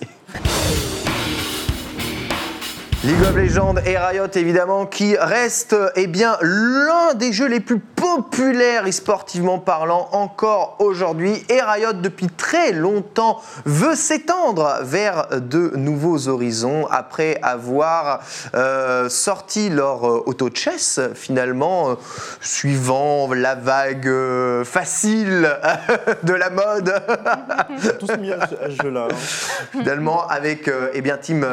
League 3.08 3.22
of 3.22 3.38
Legends 3.38 3.76
et 3.86 3.98
Riot 3.98 4.28
évidemment 4.36 4.86
qui 4.86 5.16
reste 5.16 5.74
eh 5.96 6.08
bien 6.08 6.38
l'un 6.42 7.14
des 7.14 7.32
jeux 7.32 7.48
les 7.48 7.62
plus 7.62 7.80
populaires 7.80 8.86
e-sportivement 8.86 9.60
parlant 9.60 10.10
encore 10.12 10.76
aujourd'hui 10.80 11.42
et 11.48 11.62
Riot 11.62 11.94
depuis 11.94 12.28
très 12.28 12.74
longtemps 12.74 13.42
veut 13.64 13.96
s'étendre 13.96 14.80
vers 14.82 15.28
de 15.40 15.72
nouveaux 15.78 16.28
horizons 16.28 16.86
après 16.92 17.40
avoir 17.44 18.20
euh, 18.56 19.08
sorti 19.08 19.70
leur 19.70 20.06
euh, 20.06 20.24
auto 20.26 20.50
chess 20.54 21.00
finalement 21.16 21.92
euh, 21.92 21.96
suivant 22.42 23.34
la 23.34 23.56
vague 23.56 24.08
euh, 24.08 24.66
facile 24.66 25.50
de 26.24 26.34
la 26.34 26.50
mode 26.50 26.94
tous 28.02 28.18
mis 28.18 28.34
à 28.34 28.48
ce, 28.48 28.56
à 28.56 28.70
ce 28.70 28.84
jeu-là. 28.84 29.08
hein. 29.10 29.16
finalement 29.72 30.28
avec 30.28 30.70
eh 30.94 31.02
bien 31.02 31.16
Team 31.16 31.46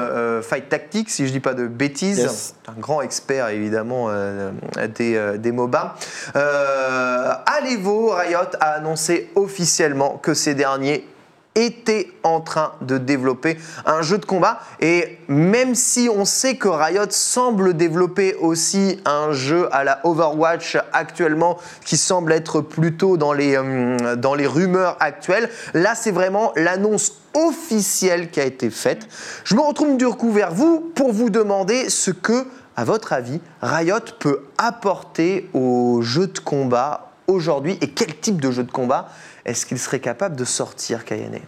Fight 0.43 0.69
Tactics 0.69 1.11
si 1.11 1.29
je 1.29 1.33
dis 1.33 1.44
pas 1.45 1.55
de 1.55 1.69
bêtises. 1.69 2.19
Yes. 2.19 2.55
un 2.67 2.81
grand 2.81 3.03
expert 3.03 3.49
évidemment 3.49 4.07
euh, 4.09 4.51
des, 4.97 5.15
euh, 5.15 5.37
des 5.37 5.53
MOBA. 5.53 5.95
Euh, 6.35 7.33
à 7.47 7.61
l'Evo 7.63 8.13
Riot 8.15 8.57
a 8.61 8.71
annoncé 8.71 9.31
officiellement 9.37 10.19
que 10.23 10.35
ces 10.35 10.55
derniers 10.55 11.07
étaient 11.55 12.11
en 12.23 12.41
train 12.41 12.73
de 12.81 12.99
développer 12.99 13.59
un 13.87 14.03
jeu 14.03 14.19
de 14.19 14.25
combat. 14.25 14.59
Et 14.81 15.19
même 15.29 15.75
si 15.75 16.09
on 16.13 16.25
sait 16.25 16.57
que 16.57 16.69
Riot 16.69 17.11
semble 17.11 17.75
développer 17.75 18.35
aussi 18.35 19.01
un 19.05 19.33
jeu 19.33 19.69
à 19.73 19.85
la 19.85 20.01
Overwatch 20.05 20.79
actuellement 20.93 21.59
qui 21.85 21.97
semble 21.97 22.33
être 22.33 22.61
plutôt 22.61 23.17
dans 23.17 23.33
les, 23.33 23.57
euh, 23.57 24.17
dans 24.17 24.35
les 24.35 24.47
rumeurs 24.47 24.97
actuelles, 25.01 25.49
là 25.75 25.95
c'est 25.95 26.11
vraiment 26.11 26.53
l'annonce 26.57 27.13
officielle 27.35 28.31
qui 28.31 28.41
a 28.41 28.45
été 28.45 28.71
faite. 28.71 29.09
Je 29.45 29.55
me 29.55 29.61
retrouve 29.61 29.97
du 29.97 30.07
coup 30.09 30.33
vers 30.33 30.53
vous 30.53 30.81
pour 30.95 31.13
vous 31.13 31.31
demander 31.31 31.91
ce 31.91 32.11
que, 32.11 32.47
à 32.77 32.85
votre 32.85 33.13
avis, 33.13 33.41
Riot 33.63 33.99
peut 34.19 34.45
apporter 34.59 35.49
au 35.55 36.01
jeu 36.03 36.27
de 36.27 36.39
combat 36.39 37.11
aujourd'hui 37.27 37.79
et 37.81 37.91
quel 37.91 38.19
type 38.19 38.41
de 38.41 38.51
jeu 38.51 38.63
de 38.65 38.71
combat 38.71 39.09
est-ce 39.45 39.67
qu'il 39.67 39.79
serait 39.79 40.01
capable 40.01 40.37
de 40.37 40.45
sortir, 40.45 41.05
Kayane? 41.05 41.39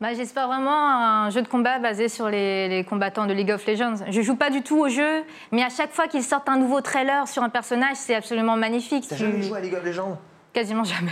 Bah, 0.00 0.14
J'espère 0.14 0.46
vraiment 0.46 0.70
un 1.24 1.30
jeu 1.30 1.42
de 1.42 1.48
combat 1.48 1.78
basé 1.80 2.08
sur 2.08 2.28
les, 2.28 2.68
les 2.68 2.84
combattants 2.84 3.26
de 3.26 3.32
League 3.32 3.50
of 3.50 3.66
Legends. 3.66 3.96
Je 4.08 4.20
joue 4.22 4.36
pas 4.36 4.48
du 4.50 4.62
tout 4.62 4.78
au 4.78 4.88
jeu, 4.88 5.24
mais 5.50 5.62
à 5.64 5.68
chaque 5.70 5.92
fois 5.92 6.06
qu'ils 6.06 6.22
sortent 6.22 6.48
un 6.48 6.56
nouveau 6.56 6.80
trailer 6.80 7.26
sur 7.26 7.42
un 7.42 7.48
personnage, 7.48 7.96
c'est 7.96 8.14
absolument 8.14 8.56
magnifique. 8.56 9.06
T'as 9.08 9.16
Tu- 9.16 9.22
jamais 9.22 9.42
joué 9.42 9.58
à 9.58 9.60
League 9.60 9.74
of 9.74 9.84
Legends? 9.84 10.18
Quasiment 10.52 10.84
jamais. 10.84 11.10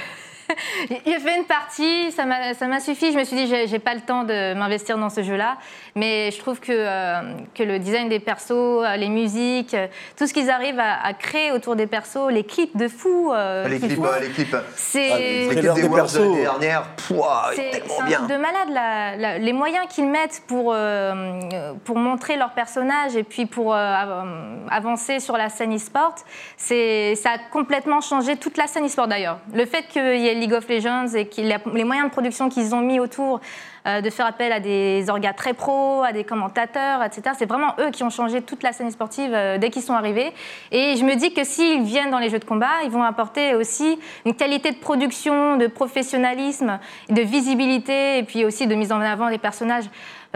J'ai 1.07 1.19
fait 1.19 1.37
une 1.39 1.45
partie, 1.45 2.13
ça 2.13 2.25
m'a 2.25 2.55
ça 2.55 2.67
m'a 2.67 2.81
suffi. 2.81 3.13
Je 3.13 3.19
me 3.19 3.25
suis 3.25 3.37
dit, 3.37 3.47
j'ai 3.67 3.79
pas 3.79 3.95
le 3.95 4.01
temps 4.01 4.25
de 4.25 4.55
m'investir 4.55 4.99
dans 4.99 5.11
ce 5.11 5.23
jeu-là. 5.23 5.57
Mais 5.95 6.31
je 6.31 6.39
trouve 6.39 6.61
que, 6.61 6.73
euh, 6.73 7.21
que 7.55 7.63
le 7.63 7.79
design 7.79 8.09
des 8.09 8.21
persos, 8.21 8.51
euh, 8.53 8.97
les 8.97 9.09
musiques, 9.09 9.75
euh, 9.75 9.87
tout 10.17 10.27
ce 10.27 10.33
qu'ils 10.35 10.51
arrivent 10.51 10.79
à, 10.81 11.05
à 11.05 11.15
créer 11.15 11.53
autour 11.53 11.75
des 11.77 11.87
persos, 11.87 12.29
les 12.31 12.45
clips 12.45 12.77
de 12.77 12.89
fou. 12.89 13.33
euh, 13.33 13.67
Les 13.69 13.79
clips, 13.79 13.95
fou. 13.97 14.05
euh, 14.05 14.21
les 14.21 14.29
clips. 14.29 14.57
C'est. 14.75 15.09
les 15.19 15.47
trailers 15.49 15.75
des 15.75 15.83
de 15.83 15.89
persos. 15.95 16.19
l'année 16.21 16.43
dernière, 16.43 16.83
pouah, 17.09 17.51
C'est 17.55 17.71
tellement 17.71 17.95
c'est 17.97 18.03
un 18.03 18.07
bien. 18.07 18.19
truc 18.19 18.31
de 18.31 18.37
malade, 18.37 18.69
la- 18.71 19.17
la- 19.17 19.39
les 19.39 19.53
moyens 19.53 19.87
qu'ils 19.89 20.07
mettent 20.07 20.43
pour, 20.47 20.73
euh, 20.75 21.73
pour 21.85 21.97
montrer 21.97 22.37
leur 22.37 22.51
personnage 22.51 23.17
et 23.17 23.25
puis 23.25 23.47
pour 23.47 23.75
euh, 23.75 23.79
av- 23.79 24.27
avancer 24.71 25.19
sur 25.21 25.37
la 25.37 25.49
scène 25.49 25.75
e-sport, 25.75 26.15
c'est- 26.57 27.15
ça 27.17 27.31
a 27.31 27.39
complètement 27.51 28.01
changé 28.01 28.37
toute 28.37 28.57
la 28.59 28.67
scène 28.67 28.85
e-sport 28.87 29.09
d'ailleurs. 29.09 29.39
Le 29.55 29.65
fait 29.67 29.85
qu'il 29.89 30.19
y 30.19 30.29
ait 30.29 30.35
League 30.41 30.53
of 30.53 30.69
Legends 30.69 31.15
et 31.15 31.29
les 31.37 31.85
moyens 31.85 32.09
de 32.09 32.13
production 32.13 32.49
qu'ils 32.49 32.75
ont 32.75 32.81
mis 32.81 33.01
autour, 33.01 33.41
euh, 33.87 34.01
de 34.01 34.11
faire 34.11 34.27
appel 34.27 34.51
à 34.53 34.59
des 34.59 35.09
orgas 35.09 35.33
très 35.33 35.55
pros, 35.55 36.03
à 36.03 36.13
des 36.13 36.25
commentateurs, 36.25 37.05
etc., 37.05 37.37
c'est 37.39 37.47
vraiment 37.47 37.75
eux 37.79 37.91
qui 37.91 38.03
ont 38.03 38.11
changé 38.11 38.43
toute 38.43 38.65
la 38.65 38.73
scène 38.73 38.91
sportive 38.91 39.31
euh, 39.33 39.59
dès 39.59 39.71
qu'ils 39.71 39.83
sont 39.83 39.95
arrivés. 39.95 40.33
Et 40.73 40.97
je 40.97 41.05
me 41.05 41.15
dis 41.15 41.33
que 41.33 41.45
s'ils 41.45 41.83
viennent 41.83 42.11
dans 42.11 42.19
les 42.19 42.29
jeux 42.29 42.41
de 42.41 42.45
combat, 42.45 42.83
ils 42.85 42.91
vont 42.91 43.05
apporter 43.05 43.55
aussi 43.55 43.99
une 44.25 44.35
qualité 44.35 44.73
de 44.73 44.79
production, 44.79 45.57
de 45.57 45.69
professionnalisme, 45.69 46.81
de 47.11 47.23
visibilité 47.23 48.19
et 48.19 48.23
puis 48.25 48.45
aussi 48.45 48.67
de 48.67 48.75
mise 48.75 48.91
en 48.91 49.01
avant 49.01 49.31
des 49.31 49.39
personnages. 49.39 49.85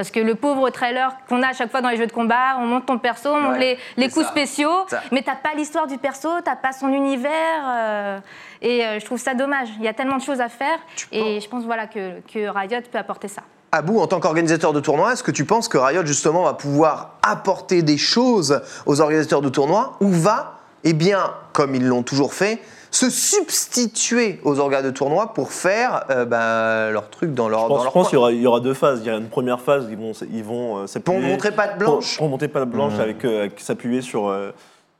Parce 0.00 0.10
que 0.10 0.20
le 0.20 0.34
pauvre 0.34 0.70
trailer 0.70 1.14
qu'on 1.28 1.42
a 1.42 1.48
à 1.48 1.52
chaque 1.52 1.70
fois 1.70 1.82
dans 1.82 1.90
les 1.90 1.98
jeux 1.98 2.06
de 2.06 2.12
combat, 2.12 2.56
on 2.58 2.64
monte 2.64 2.86
ton 2.86 2.98
perso, 2.98 3.28
on 3.28 3.38
monte 3.38 3.52
Ouais, 3.52 3.58
les, 3.58 3.78
les 3.98 4.04
c'est 4.08 4.14
coups 4.14 4.24
ça. 4.24 4.30
spéciaux, 4.30 4.86
Ça. 4.88 5.02
mais 5.12 5.20
t'as 5.20 5.34
pas 5.34 5.50
l'histoire 5.54 5.86
du 5.86 5.98
perso, 5.98 6.30
t'as 6.42 6.56
pas 6.56 6.72
son 6.72 6.88
univers. 6.88 7.30
euh, 7.68 8.18
et 8.62 8.82
euh, 8.86 8.98
je 8.98 9.04
trouve 9.04 9.18
ça 9.18 9.34
dommage. 9.34 9.68
Il 9.78 9.84
y 9.84 9.88
a 9.88 9.92
tellement 9.92 10.16
de 10.16 10.22
choses 10.22 10.40
à 10.40 10.48
faire. 10.48 10.78
Et 11.12 11.38
je 11.38 11.46
pense 11.50 11.64
voilà, 11.64 11.86
que, 11.86 12.20
que 12.32 12.48
Riot 12.48 12.80
peut 12.90 12.96
apporter 12.96 13.28
ça. 13.28 13.42
Abou, 13.72 14.00
en 14.00 14.06
tant 14.06 14.20
qu'organisateur 14.20 14.72
de 14.72 14.80
tournoi, 14.80 15.12
est-ce 15.12 15.22
que 15.22 15.30
tu 15.32 15.44
penses 15.44 15.68
que 15.68 15.76
Riot 15.76 16.06
justement 16.06 16.44
va 16.44 16.54
pouvoir 16.54 17.16
apporter 17.22 17.82
des 17.82 17.98
choses 17.98 18.62
aux 18.86 19.02
organisateurs 19.02 19.42
de 19.42 19.50
tournois 19.50 19.98
ou 20.00 20.08
va, 20.08 20.60
eh 20.82 20.94
bien, 20.94 21.34
comme 21.52 21.74
ils 21.74 21.86
l'ont 21.86 22.02
toujours 22.02 22.32
fait, 22.32 22.62
se 22.90 23.08
substituer 23.10 24.40
aux 24.44 24.58
organes 24.58 24.84
de 24.84 24.90
tournoi 24.90 25.32
pour 25.34 25.52
faire 25.52 26.04
euh, 26.10 26.24
bah, 26.24 26.90
leur 26.90 27.08
truc 27.10 27.34
dans 27.34 27.48
leur, 27.48 27.64
Je 27.64 27.68
dans 27.68 27.74
pense, 27.76 27.84
leur 27.84 27.90
je 27.90 27.92
pense 27.94 28.02
coin. 28.02 28.10
qu'il 28.10 28.16
y 28.16 28.18
aura, 28.18 28.32
il 28.32 28.40
y 28.42 28.46
aura 28.46 28.60
deux 28.60 28.74
phases. 28.74 29.00
Il 29.02 29.06
y 29.06 29.10
a 29.10 29.16
une 29.16 29.28
première 29.28 29.60
phase, 29.60 29.86
ils 29.90 29.96
vont, 29.96 30.12
ils 30.32 30.44
vont 30.44 30.76
euh, 30.76 30.80
Pour 30.80 30.88
s'appuyer- 30.88 31.20
montrer 31.28 31.52
patte 31.52 31.78
blanche 31.78 32.16
Pour, 32.16 32.26
pour 32.26 32.28
monter 32.30 32.48
pas 32.48 32.60
de 32.60 32.64
blanche 32.70 32.94
avec, 32.98 33.24
euh, 33.24 33.40
avec 33.40 33.60
s'appuyer 33.60 34.00
sur, 34.02 34.28
euh, 34.28 34.50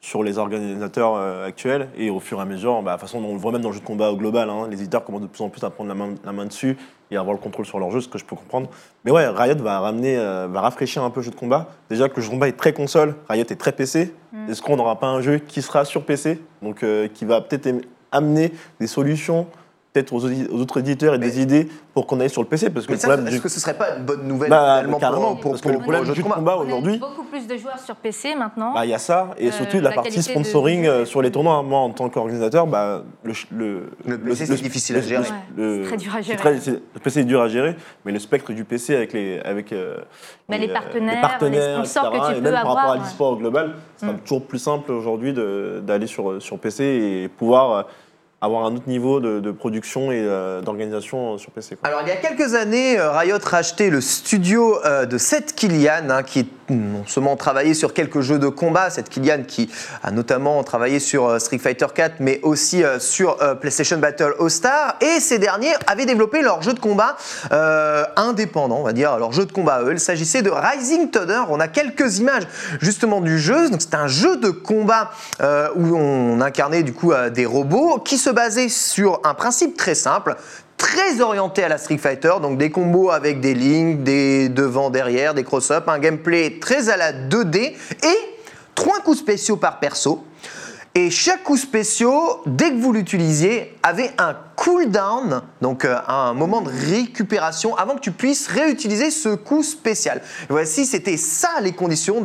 sur 0.01 0.23
les 0.23 0.39
organisateurs 0.39 1.15
euh, 1.17 1.47
actuels 1.47 1.89
et 1.97 2.09
au 2.09 2.21
fur 2.21 2.39
et 2.39 2.41
à 2.43 2.45
mesure, 2.47 2.81
bah, 2.83 2.93
de 2.95 3.01
toute 3.01 3.09
façon, 3.09 3.23
on 3.23 3.35
le 3.35 3.39
voit 3.39 3.53
même 3.53 3.61
dans 3.61 3.69
le 3.69 3.75
jeu 3.75 3.81
de 3.81 3.85
combat 3.87 4.11
au 4.11 4.17
global, 4.17 4.49
hein, 4.49 4.67
les 4.71 4.81
éditeurs 4.81 5.05
commencent 5.05 5.21
de 5.23 5.27
plus 5.27 5.43
en 5.45 5.51
plus 5.51 5.63
à 5.63 5.69
prendre 5.71 5.89
la 5.91 5.95
main, 5.95 6.15
la 6.25 6.33
main 6.33 6.47
dessus 6.47 6.77
et 7.11 7.17
à 7.17 7.21
avoir 7.21 7.35
le 7.37 7.41
contrôle 7.43 7.67
sur 7.67 7.79
leur 7.79 7.91
jeu, 7.91 8.01
ce 8.01 8.09
que 8.09 8.17
je 8.19 8.25
peux 8.25 8.35
comprendre. 8.37 8.71
Mais 9.05 9.11
ouais, 9.11 9.27
Riot 9.29 9.57
va 9.57 9.79
ramener, 9.81 10.17
euh, 10.17 10.49
va 10.51 10.63
rafraîchir 10.63 11.03
un 11.05 11.11
peu 11.11 11.21
le 11.21 11.25
jeu 11.25 11.31
de 11.31 11.37
combat. 11.37 11.69
Déjà 11.91 12.09
que 12.09 12.17
le 12.17 12.23
jeu 12.23 12.29
de 12.29 12.33
combat 12.35 12.49
est 12.49 12.57
très 12.57 12.73
console, 12.73 13.15
Riot 13.29 13.45
est 13.51 13.57
très 13.61 13.73
PC. 13.73 14.15
Est-ce 14.49 14.63
qu'on 14.63 14.77
n'aura 14.77 14.99
pas 14.99 15.09
un 15.09 15.21
jeu 15.21 15.39
qui 15.39 15.61
sera 15.61 15.85
sur 15.85 16.05
PC, 16.07 16.41
donc 16.63 16.83
euh, 16.83 17.09
qui 17.13 17.25
va 17.27 17.41
peut-être 17.43 17.67
am- 17.67 17.81
amener 18.13 18.53
des 18.81 18.87
solutions 18.87 19.47
peut-être 19.93 20.13
aux, 20.13 20.25
aux 20.25 20.61
autres 20.61 20.79
éditeurs 20.79 21.15
et 21.15 21.19
Mais- 21.19 21.27
des 21.27 21.41
idées 21.43 21.69
pour 21.95 22.07
qu'on 22.07 22.21
aille 22.21 22.31
sur 22.31 22.43
le 22.43 22.47
PC 22.49 22.71
parce 22.71 22.87
que 22.87 22.95
ça, 22.97 23.15
est-ce 23.15 23.23
du- 23.31 23.41
que 23.41 23.49
ce 23.49 23.59
serait 23.59 23.75
pas 23.75 23.97
une 23.97 24.05
bonne 24.05 24.23
nouvelle 24.27 24.49
Bah, 24.51 24.83
carrément, 25.01 25.31
pour, 25.33 25.41
pour, 25.41 25.51
parce 25.53 25.63
que 25.63 25.69
pour- 25.69 25.71
le 25.73 25.77
pour 25.79 25.83
problème 25.83 26.03
le 26.03 26.07
jeu 26.09 26.13
du 26.15 26.19
de 26.21 26.23
combat 26.25 26.37
combat 26.37 26.57
aujourd'hui, 26.59 26.99
beaucoup 26.99 27.25
plus 27.25 27.47
de 27.49 27.57
joueurs 27.57 27.79
sur 27.81 27.97
PC 27.97 28.37
maintenant. 28.37 28.73
bah, 28.73 28.87
il 28.87 28.91
y 28.91 28.95
a 28.95 28.99
ça, 28.99 29.31
et 29.37 29.49
Euh, 29.49 29.51
surtout 29.51 29.79
la 29.81 29.89
la 29.91 29.95
partie 29.97 30.17
de- 30.17 30.23
sponsoring 30.23 30.81
du 30.83 30.87
jeu. 30.87 30.93
euh, 30.93 31.05
sur 31.07 31.23
les 31.23 31.33
tournois. 31.33 31.63
Moi, 31.65 31.79
en 31.81 31.91
tant 31.91 32.09
qu'organisateur, 32.09 32.69
bah, 32.69 33.03
le, 33.25 33.33
le, 33.51 33.91
Le 34.07 34.19
PC, 34.19 34.47
c'est 34.47 34.63
difficile 34.63 34.97
à 34.97 35.01
gérer. 35.01 35.25
le- 35.57 35.83
c'est 35.83 35.89
très 35.89 35.97
dur 35.97 36.15
à 36.15 36.21
gérer. 36.21 36.37
très- 36.39 36.55
le 36.55 37.01
PC 37.03 37.21
est 37.21 37.25
dur 37.25 37.41
à 37.41 37.49
gérer, 37.49 37.75
mais 38.05 38.13
le 38.13 38.19
spectre 38.21 38.53
du 38.53 38.65
PC 38.65 38.95
avec 38.95 39.13
les, 39.13 39.41
avec, 39.41 39.73
euh, 39.73 39.97
Mais 40.49 40.59
les 40.59 40.69
euh, 40.69 40.73
partenaires, 40.73 41.41
les 41.51 41.61
sponsors 41.85 42.13
que 42.13 42.27
tu 42.29 42.33
et 42.33 42.35
peux 42.37 42.41
même 42.43 42.53
par 42.53 42.63
rapport 42.63 42.79
avoir, 42.79 42.91
à 42.93 42.93
ouais. 42.97 42.99
l'e-sport 43.03 43.37
global, 43.39 43.75
c'est 43.97 44.07
Mm. 44.07 44.19
toujours 44.21 44.47
plus 44.47 44.59
simple 44.61 44.93
aujourd'hui 44.93 45.33
de- 45.33 45.83
d'aller 45.85 46.07
sur, 46.07 46.41
sur 46.41 46.59
PC 46.61 46.85
et 46.85 47.29
pouvoir 47.29 47.71
euh, 47.73 47.83
avoir 48.41 48.65
un 48.65 48.75
autre 48.75 48.89
niveau 48.89 49.21
de, 49.21 49.51
production 49.51 50.13
et 50.13 50.21
euh, 50.21 50.63
d'organisation 50.63 51.37
sur 51.37 51.51
PC. 51.51 51.77
Alors, 51.83 52.01
il 52.03 52.09
y 52.09 52.13
a 52.13 52.17
quelques 52.17 52.55
années, 52.55 52.99
euh, 52.99 53.13
Riot 53.13 53.39
rachetait 53.45 53.91
le 53.91 54.01
studio 54.01 54.79
euh, 54.85 55.05
de 55.05 55.19
Seth 55.19 55.55
Killian, 55.55 56.09
hein, 56.09 56.23
qui 56.23 56.47
non 56.71 57.05
seulement 57.07 57.37
travaillé 57.37 57.75
sur 57.75 57.95
quelques 57.95 58.21
jeux 58.21 58.39
de 58.39 58.49
combat, 58.49 58.91
Seth 58.91 59.09
Killian 59.09 59.43
qui 59.47 59.71
a 60.03 60.11
notamment 60.11 60.63
travaillé 60.63 61.01
sur 61.01 61.27
euh, 61.27 61.39
Street 61.39 61.59
Fighter 61.59 61.87
4, 61.95 62.17
mais 62.21 62.41
aussi 62.43 62.83
euh, 62.83 62.99
sur 62.99 63.43
euh, 63.43 63.55
PlayStation 63.55 63.99
Battle 63.99 64.35
All-Star. 64.41 64.97
Et 65.01 65.21
ces 65.21 65.39
derniers 65.39 65.73
avaient 65.87 66.07
développé 66.07 66.43
leur 66.43 66.63
jeu 66.63 66.73
de 66.73 66.81
combat 66.81 67.17
indépendant, 68.17 68.79
on 68.79 68.83
va 68.83 68.93
dire, 68.93 69.17
leur 69.19 69.33
jeu 69.33 69.45
de 69.45 69.53
combat 69.53 69.83
eux. 69.83 69.93
Il 69.93 70.01
s'agissait 70.01 70.43
de 70.43 70.51
Rising 70.51 71.11
Thunder. 71.11 71.43
On 71.49 71.61
a 71.61 71.69
quelques 71.69 72.19
images 72.19 72.45
justement 72.81 73.21
du 73.21 73.39
jeu. 73.39 73.71
Donc, 73.71 73.81
c'est 73.83 73.95
un 73.95 74.07
jeu 74.07 74.37
de 74.37 74.51
combat 74.51 75.11
où 75.77 75.97
on 75.97 76.41
incarnait 76.41 76.83
du 76.83 76.93
coup 76.93 77.13
des 77.33 77.47
robots 77.47 77.99
qui 77.99 78.19
se 78.19 78.31
basait 78.31 78.69
sur 78.69 79.21
un 79.25 79.35
principe 79.35 79.77
très 79.77 79.95
simple 79.95 80.37
très 80.81 81.21
orienté 81.21 81.63
à 81.63 81.69
la 81.69 81.77
Street 81.77 81.99
Fighter, 81.99 82.33
donc 82.41 82.57
des 82.57 82.71
combos 82.71 83.11
avec 83.11 83.41
des 83.41 83.53
lignes, 83.53 84.03
des 84.03 84.49
devant, 84.49 84.89
derrière, 84.89 85.35
des 85.35 85.45
cross-up, 85.45 85.89
un 85.89 85.99
gameplay 85.99 86.59
très 86.59 86.89
à 86.89 86.97
la 86.97 87.13
2D 87.13 87.57
et 87.59 88.19
trois 88.75 89.01
coups 89.01 89.19
spéciaux 89.19 89.57
par 89.57 89.79
perso. 89.79 90.25
Et 90.97 91.11
chaque 91.11 91.45
coup 91.45 91.57
spéciaux, 91.57 92.43
dès 92.47 92.71
que 92.71 92.81
vous 92.81 92.93
l'utilisiez, 92.93 93.77
avait 93.85 94.11
un 94.19 94.37
cooldown, 94.57 95.43
donc 95.61 95.85
euh, 95.85 95.97
un 96.09 96.35
moment 96.35 96.63
de 96.63 96.69
récupération 96.69 97.77
avant 97.77 97.95
que 97.95 98.01
tu 98.01 98.11
puisses 98.11 98.49
réutiliser 98.49 99.13
ce 99.13 99.29
coup 99.29 99.63
spécial. 99.63 100.21
Voici, 100.49 100.87
c'était 100.87 101.17
ça 101.17 101.61
les 101.63 101.71
conditions 101.71 102.21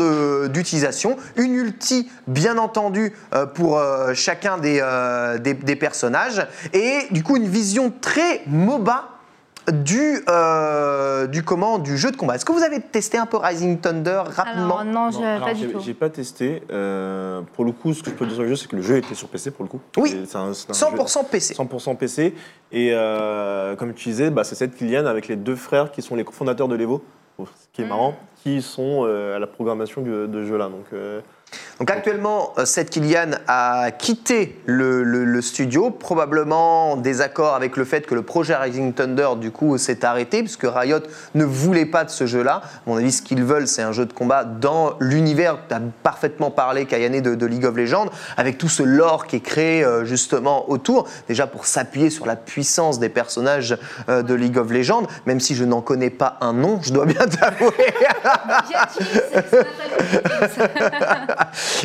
d'utilisation. 0.48 1.16
Une 1.36 1.54
ulti, 1.54 2.10
bien 2.26 2.58
entendu, 2.58 3.14
euh, 3.36 3.46
pour 3.46 3.78
euh, 3.78 4.16
chacun 4.16 4.58
des 4.58 5.78
personnages. 5.80 6.48
Et 6.74 7.02
du 7.12 7.22
coup, 7.22 7.38
une 7.38 7.48
vision 7.48 7.94
très 8.02 8.42
MOBA 8.48 9.15
du, 9.72 10.24
euh, 10.30 11.28
du, 11.28 11.44
comment, 11.44 11.80
du 11.80 11.98
jeu 11.98 12.12
de 12.12 12.18
combat. 12.18 12.36
Est-ce 12.36 12.46
que 12.46 12.52
vous 12.52 12.64
avez 12.64 12.80
testé 12.82 13.18
un 13.18 13.26
peu 13.26 13.38
Rising 13.38 13.80
Thunder 13.80 14.22
rapidement 14.28 14.80
Alors 14.80 14.86
non, 14.86 15.12
je- 15.12 15.18
Non, 15.20 15.26
alors, 15.26 15.48
pas 15.48 15.54
du 15.54 15.62
j'ai- 15.62 15.72
tout. 15.72 15.80
J'ai 15.80 15.94
pas 15.94 16.10
testé. 16.10 16.62
Euh, 16.72 17.42
pour 17.54 17.66
le 17.66 17.72
coup, 17.72 17.94
ce 17.94 18.04
que 18.04 18.10
je 18.12 18.16
peux 18.16 18.26
dire 18.26 18.36
sur 18.36 18.44
le 18.44 18.50
jeu, 18.50 18.56
c'est 18.56 18.68
que 18.68 18.76
le 18.76 18.82
jeu 18.82 18.98
était 18.98 19.16
sur 19.16 19.28
PC 19.28 19.52
pour 19.52 19.64
le 19.64 19.70
coup. 19.70 19.80
Oui. 19.98 20.10
C'est 20.28 20.38
un- 20.38 20.54
c'est 20.54 20.70
un 20.70 20.74
100% 20.74 21.24
PC. 21.24 21.54
100% 21.56 21.96
PC. 21.96 22.34
Et 22.72 22.92
euh, 22.94 23.76
comme 23.76 23.94
tu 23.94 24.10
disais, 24.10 24.30
bah, 24.30 24.44
c'est 24.44 24.56
cette 24.56 24.76
Kylian 24.76 25.06
avec 25.06 25.28
les 25.28 25.36
deux 25.36 25.56
frères 25.56 25.92
qui 25.92 26.02
sont 26.02 26.16
les 26.16 26.24
cofondateurs 26.24 26.68
de 26.68 26.76
l'Evo, 26.76 27.04
ce 27.40 27.44
qui 27.74 27.82
est 27.82 27.86
Mm. 27.86 27.90
marrant, 27.90 28.16
qui 28.44 28.62
sont 28.62 29.04
euh, 29.06 29.36
à 29.36 29.40
la 29.40 29.48
programmation 29.48 30.02
du- 30.02 30.10
de 30.28 30.44
ce 30.44 30.46
jeu-là. 30.46 30.66
Donc, 30.70 30.86
euh, 30.94 31.22
Donc 31.80 31.92
actuellement, 31.92 32.54
euh, 32.58 32.66
Seth 32.66 32.90
Killian 32.90 33.32
a 33.48 33.92
quitté 33.92 34.60
le, 34.66 35.04
le- 35.04 35.26
le 35.26 35.42
studio, 35.42 35.90
probablement 35.92 36.94
en 36.94 36.98
désaccord 36.98 37.54
avec 37.56 37.76
le 37.76 37.84
fait 37.86 38.06
que 38.08 38.16
le 38.16 38.22
projet 38.22 38.56
Rising 38.56 38.94
Thunder, 38.94 39.30
du 39.38 39.52
coup, 39.52 39.78
s'est 39.78 40.06
arrêté, 40.06 40.40
puisque 40.40 40.64
Riot 40.66 41.00
ne 41.34 41.44
voulait 41.44 41.86
pas 41.86 42.06
de 42.06 42.10
ce 42.10 42.26
jeu-là. 42.26 42.62
À 42.64 42.90
mon 42.90 42.96
avis, 42.98 43.12
ce 43.12 43.22
qu'ils 43.22 43.44
veulent, 43.44 43.68
c'est 43.68 43.82
un 43.82 43.92
jeu 43.92 44.06
de 44.06 44.14
combat 44.14 44.46
dans 44.46 44.96
l'univers, 45.02 45.58
tu 45.68 45.76
as 45.76 45.82
parfaitement 46.04 46.52
parlé, 46.52 46.86
Kayane, 46.86 47.20
de, 47.22 47.36
de 47.36 47.46
League 47.46 47.66
of 47.66 47.76
Legends, 47.76 48.06
avec 48.38 48.58
tout 48.58 48.70
ce 48.70 48.84
lore 48.84 49.28
qui 49.28 49.36
est 49.38 49.42
créé 49.42 49.84
euh, 49.84 50.06
justement 50.06 50.70
autour, 50.70 51.08
déjà 51.28 51.46
pour 51.48 51.66
s'appuyer 51.66 52.10
sur 52.10 52.26
la 52.26 52.36
puissance 52.38 53.00
des 53.00 53.10
personnages 53.10 53.78
euh, 54.10 54.22
de 54.24 54.34
League 54.34 54.58
of 54.58 54.72
Legends, 54.72 55.04
même 55.26 55.40
si 55.42 55.56
je 55.56 55.66
n'en 55.66 55.82
connais 55.82 56.10
pas 56.10 56.38
un 56.42 56.54
nom, 56.54 56.80
je 56.82 56.94
dois 56.94 57.06
bien 57.06 57.26
t'avouer. 57.40 57.74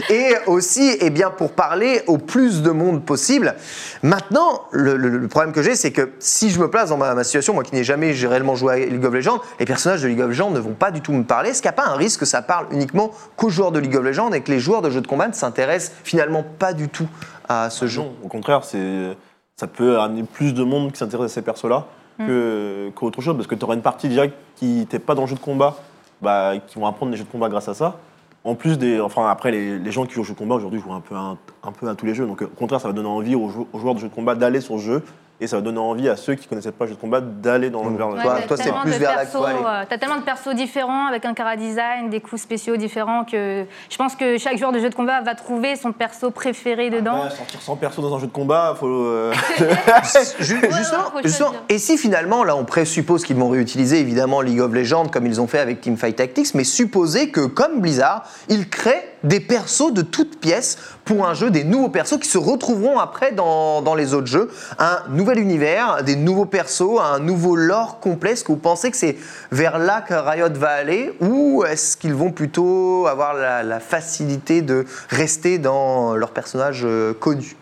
Et 0.08 0.34
aussi 0.46 0.96
eh 1.00 1.10
bien, 1.10 1.30
pour 1.30 1.52
parler 1.52 2.02
au 2.06 2.18
plus 2.18 2.62
de 2.62 2.70
monde 2.70 3.04
possible. 3.04 3.54
Maintenant, 4.02 4.62
le, 4.72 4.96
le- 4.96 5.08
le 5.18 5.28
problème 5.28 5.52
que 5.52 5.62
j'ai, 5.62 5.74
c'est 5.76 5.92
que 5.92 6.12
si 6.18 6.50
je 6.50 6.60
me 6.60 6.68
place 6.70 6.88
dans 6.90 6.96
ma, 6.96 7.14
ma 7.14 7.24
situation, 7.24 7.54
moi 7.54 7.62
qui 7.64 7.74
n'ai 7.74 7.84
jamais 7.84 8.12
réellement 8.12 8.54
joué 8.56 8.72
à 8.74 8.76
League 8.86 9.04
of 9.04 9.12
Legends, 9.14 9.40
les 9.58 9.66
personnages 9.66 10.02
de 10.02 10.08
League 10.08 10.20
of 10.20 10.28
Legends 10.28 10.50
ne 10.50 10.60
vont 10.60 10.74
pas 10.74 10.90
du 10.90 11.00
tout 11.00 11.12
me 11.12 11.24
parler. 11.24 11.50
Est-ce 11.50 11.62
qu'il 11.62 11.68
n'y 11.70 11.74
a 11.78 11.82
pas 11.82 11.88
un 11.88 11.96
risque 11.96 12.20
que 12.20 12.26
ça 12.26 12.42
parle 12.42 12.66
uniquement 12.72 13.10
qu'aux 13.36 13.50
joueurs 13.50 13.72
de 13.72 13.78
League 13.78 13.96
of 13.96 14.02
Legends 14.04 14.32
et 14.32 14.40
que 14.40 14.50
les 14.50 14.58
joueurs 14.60 14.82
de 14.82 14.90
jeux 14.90 15.00
de 15.00 15.06
combat 15.06 15.28
ne 15.28 15.32
s'intéressent 15.34 15.92
finalement 16.04 16.44
pas 16.58 16.72
du 16.72 16.88
tout 16.88 17.08
à 17.48 17.70
ce 17.70 17.86
jeu? 17.86 18.00
non, 18.00 18.12
au 18.24 18.28
contraire, 18.28 18.64
c'est, 18.64 19.16
ça 19.56 19.66
peut 19.66 19.98
amener 19.98 20.22
plus 20.22 20.54
de 20.54 20.62
monde 20.64 20.92
qui 20.92 20.98
s'intéresse 20.98 21.32
à 21.32 21.34
ces 21.34 21.42
persos-là 21.42 21.86
que, 22.18 22.90
qu'autre 22.94 23.20
chose, 23.22 23.34
parce 23.34 23.46
que 23.46 23.54
tu 23.54 23.64
auras 23.64 23.74
une 23.74 23.80
partie 23.82 24.08
déjà 24.08 24.24
qui 24.56 24.66
n'était 24.66 24.98
pas 24.98 25.14
dans 25.14 25.22
le 25.22 25.26
jeu 25.28 25.36
de 25.36 25.40
combat, 25.40 25.76
bah, 26.20 26.52
qui 26.66 26.78
vont 26.78 26.86
apprendre 26.86 27.10
les 27.12 27.16
jeux 27.18 27.24
de 27.24 27.30
combat 27.30 27.48
grâce 27.48 27.68
à 27.68 27.72
ça. 27.74 27.96
En 28.42 28.54
plus 28.54 28.78
des, 28.78 29.00
enfin 29.00 29.28
après 29.28 29.50
les, 29.50 29.78
les 29.78 29.92
gens 29.92 30.06
qui 30.06 30.14
jouent 30.14 30.22
au 30.22 30.24
jeu 30.24 30.32
de 30.32 30.38
combat 30.38 30.54
aujourd'hui 30.54 30.80
jouent 30.80 30.94
un 30.94 31.00
peu 31.00 31.14
à, 31.14 31.36
un 31.62 31.72
peu 31.72 31.88
à 31.88 31.94
tous 31.94 32.06
les 32.06 32.14
jeux, 32.14 32.26
donc 32.26 32.40
au 32.40 32.46
contraire 32.46 32.80
ça 32.80 32.88
va 32.88 32.94
donner 32.94 33.08
envie 33.08 33.34
aux, 33.34 33.68
aux 33.72 33.78
joueurs 33.78 33.94
de 33.94 34.00
jeux 34.00 34.08
de 34.08 34.14
combat 34.14 34.34
d'aller 34.34 34.60
sur 34.62 34.76
le 34.76 34.80
jeu 34.80 35.02
et 35.40 35.46
ça 35.46 35.56
va 35.56 35.62
donner 35.62 35.78
envie 35.78 36.08
à 36.08 36.16
ceux 36.16 36.34
qui 36.34 36.46
connaissaient 36.46 36.70
pas 36.72 36.84
le 36.84 36.90
jeu 36.90 36.96
de 36.96 37.00
combat 37.00 37.20
d'aller 37.20 37.70
dans 37.70 37.84
le 37.88 37.96
vers 37.96 38.08
Ouais. 38.10 38.46
Toi, 38.46 38.56
c'est 38.56 38.72
plus 38.82 38.92
vers 38.92 39.16
persos, 39.16 39.34
l'actuel. 39.34 39.56
euh, 39.66 39.84
T'as 39.88 39.98
tellement 39.98 40.16
de 40.18 40.22
persos 40.22 40.54
différents 40.54 41.06
avec 41.06 41.24
un 41.24 41.34
cara 41.34 41.56
design, 41.56 42.10
des 42.10 42.20
coups 42.20 42.42
spéciaux 42.42 42.76
différents 42.76 43.24
que 43.24 43.64
je 43.88 43.96
pense 43.96 44.14
que 44.16 44.38
chaque 44.38 44.58
joueur 44.58 44.72
de 44.72 44.78
jeu 44.80 44.90
de 44.90 44.94
combat 44.94 45.20
va 45.22 45.34
trouver 45.34 45.76
son 45.76 45.92
perso 45.92 46.30
préféré 46.30 46.90
dedans. 46.90 47.24
Ouais, 47.24 47.30
sortir 47.30 47.60
100 47.62 47.76
persos 47.76 48.00
dans 48.02 48.14
un 48.16 48.18
jeu 48.18 48.26
de 48.26 48.32
combat, 48.32 48.74
faut. 48.78 48.86
euh, 48.86 49.32
ouais, 51.14 51.22
justement, 51.24 51.52
et 51.68 51.78
si 51.78 51.96
finalement, 51.98 52.44
là 52.44 52.56
on 52.56 52.64
présuppose 52.64 53.24
qu'ils 53.24 53.36
vont 53.36 53.48
réutiliser 53.48 54.00
évidemment 54.00 54.40
League 54.40 54.60
of 54.60 54.72
Legends 54.72 55.06
comme 55.08 55.26
ils 55.26 55.40
ont 55.40 55.46
fait 55.46 55.58
avec 55.58 55.80
Teamfight 55.80 56.16
Tactics, 56.16 56.54
mais 56.54 56.64
supposer 56.64 57.30
que 57.30 57.46
comme 57.46 57.80
Blizzard, 57.80 58.24
ils 58.48 58.68
créent 58.68 59.06
des 59.22 59.40
persos 59.40 59.92
de 59.92 60.00
toutes 60.02 60.40
pièces 60.40 60.78
pour 61.04 61.26
un 61.26 61.34
jeu, 61.34 61.50
des 61.50 61.64
nouveaux 61.64 61.90
persos 61.90 62.18
qui 62.18 62.28
se 62.28 62.38
retrouveront 62.38 62.98
après 62.98 63.32
dans, 63.32 63.82
dans 63.82 63.94
les 63.94 64.14
autres 64.14 64.26
jeux. 64.28 64.50
Un 64.78 65.00
nouvel 65.10 65.29
univers, 65.38 66.02
des 66.04 66.16
nouveaux 66.16 66.46
persos, 66.46 67.00
un 67.00 67.18
nouveau 67.18 67.56
lore 67.56 68.00
complet. 68.00 68.32
Est-ce 68.32 68.44
que 68.44 68.52
vous 68.52 68.58
pensez 68.58 68.90
que 68.90 68.96
c'est 68.96 69.16
vers 69.50 69.78
là 69.78 70.00
que 70.00 70.14
Riot 70.14 70.52
va 70.54 70.70
aller 70.70 71.12
ou 71.20 71.64
est-ce 71.64 71.96
qu'ils 71.96 72.14
vont 72.14 72.32
plutôt 72.32 73.06
avoir 73.06 73.34
la, 73.34 73.62
la 73.62 73.80
facilité 73.80 74.62
de 74.62 74.84
rester 75.08 75.58
dans 75.58 76.16
leurs 76.16 76.30
personnages 76.32 76.82
euh, 76.84 77.12
connus 77.14 77.56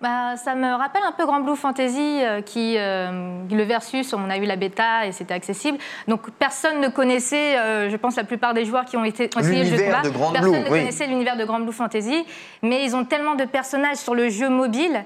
Bah, 0.00 0.36
ça 0.36 0.54
me 0.54 0.74
rappelle 0.74 1.02
un 1.06 1.12
peu 1.12 1.26
Grand 1.26 1.40
Blue 1.40 1.56
Fantasy, 1.56 2.20
euh, 2.22 2.40
qui, 2.40 2.76
euh, 2.78 3.42
le 3.50 3.62
versus, 3.64 4.14
on 4.14 4.30
a 4.30 4.38
eu 4.38 4.44
la 4.46 4.56
bêta 4.56 5.06
et 5.06 5.12
c'était 5.12 5.34
accessible. 5.34 5.76
Donc 6.08 6.30
personne 6.38 6.80
ne 6.80 6.88
connaissait, 6.88 7.58
euh, 7.58 7.90
je 7.90 7.96
pense 7.96 8.16
la 8.16 8.24
plupart 8.24 8.54
des 8.54 8.64
joueurs 8.64 8.86
qui 8.86 8.96
ont 8.96 9.04
été 9.04 9.28
ont 9.36 9.40
essayé 9.40 9.64
le 9.64 9.70
jeu 9.70 9.76
de 9.76 9.82
combat, 9.82 10.02
de 10.02 10.08
Grand 10.08 10.32
personne 10.32 10.50
Blue, 10.52 10.58
ne 10.60 10.64
oui. 10.64 10.78
connaissait 10.80 11.06
l'univers 11.06 11.36
de 11.36 11.44
Grand 11.44 11.60
Blue 11.60 11.72
Fantasy, 11.72 12.24
mais 12.62 12.84
ils 12.84 12.96
ont 12.96 13.04
tellement 13.04 13.34
de 13.34 13.44
personnages 13.44 13.98
sur 13.98 14.14
le 14.14 14.30
jeu 14.30 14.48
mobile 14.48 15.04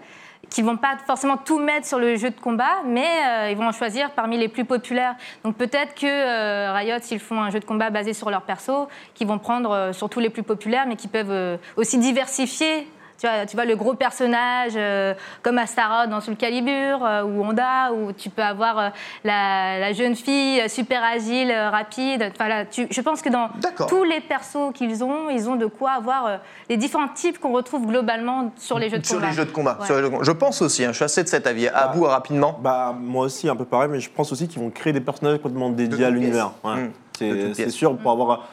qu'ils 0.50 0.64
vont 0.64 0.76
pas 0.76 0.96
forcément 1.06 1.36
tout 1.36 1.58
mettre 1.58 1.86
sur 1.86 1.98
le 1.98 2.16
jeu 2.16 2.30
de 2.30 2.40
combat, 2.40 2.82
mais 2.84 3.06
euh, 3.26 3.50
ils 3.50 3.56
vont 3.56 3.66
en 3.66 3.72
choisir 3.72 4.10
parmi 4.10 4.38
les 4.38 4.48
plus 4.48 4.64
populaires. 4.64 5.16
Donc 5.44 5.56
peut-être 5.56 5.94
que 5.94 6.06
euh, 6.06 6.72
Riot, 6.72 6.98
s'ils 7.00 7.20
font 7.20 7.40
un 7.40 7.50
jeu 7.50 7.60
de 7.60 7.64
combat 7.64 7.90
basé 7.90 8.12
sur 8.12 8.30
leur 8.30 8.42
perso, 8.42 8.88
qu'ils 9.14 9.26
vont 9.26 9.38
prendre 9.38 9.70
euh, 9.70 9.92
surtout 9.92 10.20
les 10.20 10.30
plus 10.30 10.42
populaires, 10.42 10.86
mais 10.86 10.96
qui 10.96 11.08
peuvent 11.08 11.58
aussi 11.76 11.98
diversifier. 11.98 12.86
Tu 13.18 13.28
vois, 13.28 13.46
tu 13.46 13.54
vois, 13.56 13.64
le 13.64 13.76
gros 13.76 13.94
personnage 13.94 14.72
euh, 14.76 15.14
comme 15.42 15.56
Astaroth 15.58 16.10
dans 16.10 16.20
Soul 16.20 16.36
Calibur 16.36 17.04
euh, 17.04 17.22
ou 17.22 17.44
Honda, 17.44 17.92
où 17.92 18.12
tu 18.12 18.28
peux 18.28 18.42
avoir 18.42 18.78
euh, 18.78 18.88
la, 19.22 19.78
la 19.78 19.92
jeune 19.92 20.16
fille 20.16 20.68
super 20.68 21.02
agile, 21.04 21.50
euh, 21.50 21.70
rapide. 21.70 22.30
Enfin, 22.34 22.48
là, 22.48 22.64
tu- 22.64 22.88
je 22.90 23.00
pense 23.00 23.22
que 23.22 23.28
dans 23.28 23.48
tous 23.88 24.04
les 24.04 24.20
persos 24.20 24.72
qu'ils 24.74 25.04
ont, 25.04 25.30
ils 25.30 25.48
ont 25.48 25.56
de 25.56 25.66
quoi 25.66 25.92
avoir 25.92 26.26
euh, 26.26 26.36
les 26.68 26.76
différents 26.76 27.08
types 27.08 27.38
qu'on 27.38 27.52
retrouve 27.52 27.86
globalement 27.86 28.52
sur 28.56 28.78
les 28.78 28.90
jeux 28.90 28.98
de 28.98 29.06
sur 29.06 29.16
combat. 29.16 29.28
les 29.28 29.32
jeux 29.34 29.44
de 29.44 29.50
combat. 29.52 29.78
Ouais. 29.80 29.86
sur 29.86 29.94
les 29.94 30.00
jeux 30.02 30.08
de 30.08 30.12
combat. 30.12 30.24
Je 30.24 30.32
pense 30.32 30.60
aussi, 30.62 30.84
hein, 30.84 30.88
je 30.90 30.96
suis 30.96 31.04
assez 31.04 31.22
de 31.22 31.28
cet 31.28 31.46
avis. 31.46 31.68
À 31.68 31.88
bout 31.88 32.04
rapidement. 32.04 32.58
Bah, 32.60 32.94
moi 32.98 33.26
aussi, 33.26 33.48
un 33.48 33.56
peu 33.56 33.64
pareil, 33.64 33.88
mais 33.90 34.00
je 34.00 34.10
pense 34.10 34.32
aussi 34.32 34.48
qu'ils 34.48 34.60
vont 34.60 34.70
créer 34.70 34.92
des 34.92 35.00
personnages 35.00 35.36
complètement 35.38 35.70
dédiés 35.70 36.04
à 36.04 36.10
l'univers. 36.10 36.50
Ouais. 36.64 36.74
Mm. 36.76 36.92
De 37.20 37.52
C'est 37.54 37.70
sûr, 37.70 37.96
pour 37.96 38.10
avoir, 38.10 38.48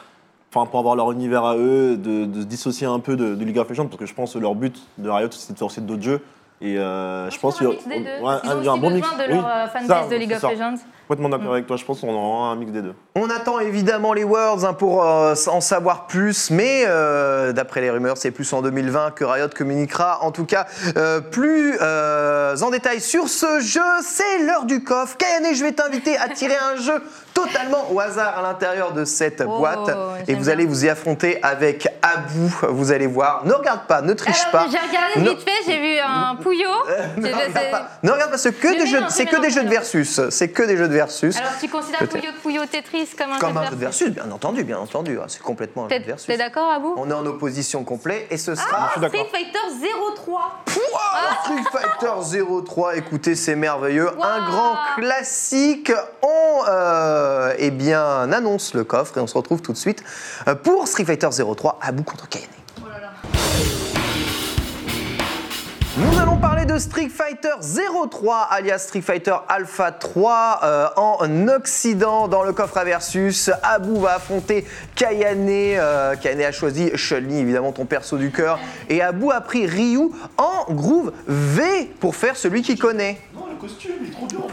enfin, 0.54 0.66
pour 0.66 0.78
avoir 0.78 0.96
leur 0.96 1.10
univers 1.12 1.44
à 1.44 1.56
eux, 1.56 1.96
de, 1.96 2.26
de 2.26 2.40
se 2.42 2.46
dissocier 2.46 2.86
un 2.86 2.98
peu 3.00 3.16
de, 3.16 3.34
de 3.34 3.44
League 3.44 3.58
of 3.58 3.68
Legends, 3.68 3.86
parce 3.86 3.96
que 3.98 4.06
je 4.06 4.14
pense 4.14 4.34
que 4.34 4.38
leur 4.38 4.54
but 4.54 4.76
de 4.98 5.08
Riot, 5.08 5.28
c'est 5.30 5.52
de 5.54 5.58
sortir 5.58 5.82
d'autres 5.82 6.02
jeux. 6.02 6.20
Et 6.60 6.78
euh, 6.78 7.28
je 7.30 7.38
pense 7.40 7.58
qu'il 7.58 7.66
y 7.66 7.70
a 7.70 8.72
un 8.72 8.76
bon 8.76 8.90
mix. 8.90 9.08
de 9.16 9.28
leur 9.28 9.38
Oui, 9.44 9.44
euh, 9.44 9.66
fanbase 9.66 10.08
de 10.08 10.16
League 10.16 10.32
of 10.32 10.38
ça. 10.38 10.52
Legends. 10.52 10.74
Complètement 11.08 11.28
d'accord 11.28 11.52
avec 11.52 11.66
toi, 11.66 11.76
je 11.76 11.84
pense 11.84 12.00
qu'on 12.00 12.14
aura 12.14 12.48
un 12.50 12.56
mix 12.56 12.72
des 12.72 12.80
deux. 12.80 12.94
On 13.16 13.28
attend 13.28 13.58
évidemment 13.58 14.12
les 14.12 14.24
Worlds 14.24 14.64
hein, 14.64 14.72
pour 14.72 15.04
euh, 15.04 15.34
en 15.48 15.60
savoir 15.60 16.06
plus, 16.06 16.50
mais 16.50 16.84
euh, 16.86 17.52
d'après 17.52 17.80
les 17.80 17.90
rumeurs, 17.90 18.16
c'est 18.16 18.30
plus 18.30 18.50
en 18.52 18.62
2020 18.62 19.10
que 19.10 19.24
Riot 19.24 19.48
communiquera. 19.54 20.22
En 20.22 20.30
tout 20.30 20.46
cas, 20.46 20.66
euh, 20.96 21.20
plus 21.20 21.76
euh, 21.82 22.56
en 22.62 22.70
détail 22.70 23.00
sur 23.00 23.28
ce 23.28 23.60
jeu, 23.60 23.80
c'est 24.02 24.38
l'heure 24.44 24.64
du 24.64 24.82
coffre. 24.84 25.16
Kayane, 25.18 25.54
je 25.54 25.62
vais 25.64 25.72
t'inviter 25.72 26.16
à 26.16 26.28
tirer 26.28 26.56
un 26.56 26.76
jeu 26.80 27.02
totalement 27.34 27.90
au 27.90 27.98
hasard 28.00 28.38
à 28.38 28.42
l'intérieur 28.42 28.92
de 28.92 29.04
cette 29.04 29.42
Oh, 29.46 29.58
boîte. 29.58 29.90
Et 30.28 30.34
vous 30.34 30.48
allez 30.48 30.66
vous 30.66 30.84
y 30.84 30.88
affronter 30.88 31.42
avec 31.42 31.88
Abou. 32.02 32.54
Vous 32.70 32.92
allez 32.92 33.06
voir. 33.06 33.44
Ne 33.44 33.52
regarde 33.54 33.86
pas, 33.86 34.02
ne 34.02 34.12
triche 34.12 34.40
Alors, 34.52 34.66
pas. 34.66 34.70
j'ai 34.70 34.78
regardé 34.78 35.30
vite 35.30 35.42
fait, 35.48 35.70
j'ai 35.70 35.78
vu 35.78 35.98
un 35.98 36.36
pouillot. 36.36 36.68
Ne 37.16 37.26
regarde 37.26 37.70
pas. 37.70 37.88
Ne 38.02 38.10
regarde 38.10 38.30
pas, 38.30 38.38
c'est 38.38 38.52
que 38.52 38.68
Je 38.68 38.78
des 38.78 38.86
jeux, 38.86 39.00
que 39.00 39.40
des 39.40 39.50
jeux 39.50 39.64
de 39.64 39.68
versus. 39.68 40.20
C'est 40.30 40.48
que 40.48 40.62
des 40.62 40.76
jeux 40.76 40.88
de 40.88 40.91
versus. 40.92 41.36
Alors, 41.36 41.52
tu 41.60 41.68
considères. 41.68 42.06
Puyo 42.08 42.30
Puyo 42.42 42.66
Tetris 42.66 43.08
comme 43.18 43.32
un 43.32 43.38
Comme 43.38 43.56
un 43.56 43.62
jeu 43.62 43.66
jeu 43.66 43.70
de 43.70 43.76
de 43.76 43.80
versus, 43.80 44.10
bien 44.10 44.30
entendu, 44.30 44.64
bien 44.64 44.78
entendu. 44.78 45.18
Ah, 45.20 45.26
C'est 45.28 45.42
complètement 45.42 45.86
un 45.86 45.88
jeu 45.88 45.98
de 45.98 46.04
versus. 46.04 46.26
t'es 46.26 46.36
d'accord, 46.36 46.70
Abou 46.70 46.94
On 46.96 47.10
est 47.10 47.14
en 47.14 47.26
opposition 47.26 47.84
complet 47.84 48.26
et 48.30 48.36
ce 48.36 48.54
sera 48.54 48.90
Ah. 48.92 48.92
Street 48.96 49.26
Fighter 49.30 49.58
03 50.16 50.64
Street 51.44 51.62
Fighter 51.72 52.34
03. 52.64 52.96
Écoutez, 52.96 53.34
c'est 53.34 53.56
merveilleux. 53.56 54.08
Un 54.22 54.38
Wow. 54.40 54.50
grand 54.50 54.76
classique. 54.96 55.92
On 56.22 56.62
euh, 56.68 57.54
eh 57.58 57.70
bien, 57.70 58.30
annonce 58.32 58.74
le 58.74 58.84
coffre 58.84 59.18
et 59.18 59.20
on 59.20 59.26
se 59.26 59.36
retrouve 59.36 59.60
tout 59.62 59.72
de 59.72 59.78
suite 59.78 60.02
euh, 60.48 60.54
pour 60.54 60.86
Street 60.88 61.04
Fighter 61.04 61.28
03 61.30 61.78
à 61.82 61.92
bout 61.92 62.04
contre 62.04 62.28
Kayane. 62.28 62.48
Nous 65.98 66.18
allons 66.18 66.38
parler 66.38 66.64
de 66.64 66.78
Street 66.78 67.10
Fighter 67.10 67.50
03, 68.10 68.48
alias 68.50 68.78
Street 68.78 69.02
Fighter 69.02 69.34
Alpha 69.46 69.92
3 69.92 70.60
euh, 70.62 70.86
en 70.96 71.48
Occident 71.48 72.28
dans 72.28 72.42
le 72.44 72.54
coffre 72.54 72.78
à 72.78 72.84
versus. 72.84 73.50
Abou 73.62 74.00
va 74.00 74.14
affronter 74.14 74.64
Kayane. 74.94 75.48
euh, 75.50 76.16
Kayane 76.16 76.40
a 76.40 76.52
choisi 76.52 76.90
Chun-Li, 76.94 77.36
évidemment 77.36 77.72
ton 77.72 77.84
perso 77.84 78.16
du 78.16 78.30
cœur. 78.30 78.58
Et 78.88 79.02
Abou 79.02 79.32
a 79.32 79.42
pris 79.42 79.66
Ryu 79.66 80.12
en 80.38 80.72
groove 80.72 81.12
V 81.28 81.90
pour 82.00 82.16
faire 82.16 82.38
celui 82.38 82.62
qu'il 82.62 82.78
connaît. 82.78 83.20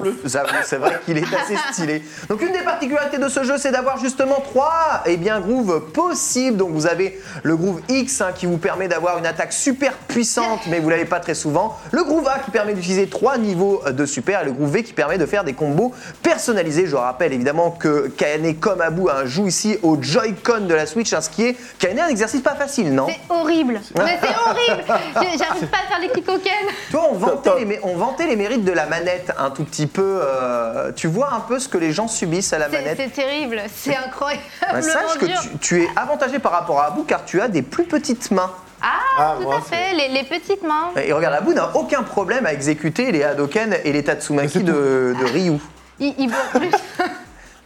J'avoue, 0.26 0.50
c'est 0.64 0.78
vrai 0.78 1.00
qu'il 1.06 1.18
est 1.18 1.34
assez 1.34 1.56
stylé. 1.72 2.04
Donc 2.28 2.42
une 2.42 2.52
des 2.52 2.60
particularités 2.60 3.18
de 3.18 3.28
ce 3.28 3.44
jeu, 3.44 3.58
c'est 3.58 3.72
d'avoir 3.72 3.98
justement 3.98 4.42
trois 4.44 5.04
eh 5.06 5.18
bien, 5.18 5.40
grooves 5.40 5.92
possibles. 5.92 6.58
Donc 6.58 6.72
vous 6.72 6.88
avez 6.88 7.20
le 7.44 7.56
groove 7.56 7.82
X 7.90 8.22
hein, 8.22 8.32
qui 8.36 8.46
vous 8.46 8.58
permet 8.58 8.88
d'avoir 8.88 9.18
une 9.18 9.26
attaque 9.26 9.54
super 9.54 9.94
puissante, 9.94 10.62
mais 10.68 10.80
vous 10.80 10.90
l'avez 10.90 11.06
pas 11.06 11.20
très 11.20 11.34
souvent. 11.34 11.78
Le 11.92 12.04
groove 12.04 12.28
A 12.28 12.40
qui 12.40 12.52
permet 12.52 12.74
d'utiliser 12.74 13.08
trois 13.08 13.38
niveaux 13.38 13.82
de 13.90 14.06
super 14.06 14.42
et 14.42 14.46
le 14.46 14.52
groove 14.52 14.72
V 14.72 14.84
qui 14.84 14.94
permet 14.94 15.18
de 15.18 15.26
faire 15.26 15.44
des 15.44 15.54
combos 15.54 15.94
personnalisés. 16.22 16.86
Je 16.88 16.96
rappelle 16.96 17.34
évidemment 17.34 17.72
que 17.72 18.08
Kayane 18.08 18.56
comme 18.56 18.82
Abou 18.82 19.10
hein, 19.10 19.26
joue 19.26 19.48
ici 19.48 19.78
au 19.84 19.98
Joy-Con 20.02 20.62
de 20.62 20.74
la 20.74 20.86
Switch, 20.86 21.14
hein, 21.14 21.22
ce 21.22 21.30
qui 21.30 21.46
est 21.46 21.58
Kayane 21.78 22.00
un 22.00 22.08
exercice 22.08 22.42
pas 22.42 22.56
facile, 22.56 22.94
non? 22.94 23.08
C'est 23.08 23.34
horrible 23.34 23.82
Mais 23.96 24.20
c'est 24.22 24.30
horrible 24.30 24.84
J'arrive 25.38 25.68
pas 25.68 25.78
à 25.78 25.88
faire 25.90 26.00
les 26.02 26.10
clicocaines 26.10 26.52
Toi, 26.92 27.08
on 27.12 27.16
vantait, 27.16 27.66
les, 27.66 27.80
on 27.84 27.96
vantait 27.96 28.28
les 28.28 28.36
mérites 28.36 28.64
de 28.64 28.72
la 28.72 28.86
manette 28.86 29.32
un 29.38 29.50
tout 29.52 29.64
petit 29.64 29.88
peu. 29.94 30.20
euh, 30.24 30.92
tu 30.96 31.08
vois 31.08 31.34
un 31.34 31.40
peu 31.42 31.60
ce 31.60 31.68
que 31.68 31.78
les 31.78 31.92
gens 31.92 32.08
subissent 32.08 32.54
à 32.54 32.58
la 32.60 32.70
manette. 32.70 32.98
c'est 32.98 33.14
terrible, 33.14 33.62
c'est 33.74 33.96
incroyable 33.96 34.42
Bah, 34.72 34.82
sache 34.82 35.18
que 35.20 35.26
tu, 35.26 35.58
tu 35.60 35.84
es 35.84 35.88
avantagé 35.96 36.40
par 36.40 36.52
rapport 36.52 36.80
à 36.80 36.86
Abou 36.88 37.04
car 37.04 37.26
tu 37.26 37.42
as 37.42 37.48
des 37.48 37.62
plus 37.62 37.84
petites 37.86 38.32
mains. 38.32 38.52
Ah, 38.82 38.88
Ah, 39.18 39.34
tout 39.38 39.44
moi, 39.44 39.58
à 39.58 39.62
fait, 39.62 39.94
les, 39.94 40.08
les 40.08 40.24
petites 40.24 40.64
mains. 40.64 40.92
Et 40.96 41.12
regarde, 41.12 41.36
Abou 41.36 41.54
n'a 41.54 41.76
aucun 41.76 42.04
problème 42.04 42.46
à 42.46 42.54
exécuter 42.54 43.12
les 43.12 43.24
Hadoken 43.24 43.76
et 43.84 43.92
les 43.92 44.04
Tatsumaki 44.04 44.60
de, 44.64 45.14
de 45.20 45.26
Ryu. 45.26 45.58
Ils 46.00 46.30
voient 46.30 46.60
plus. 46.60 46.72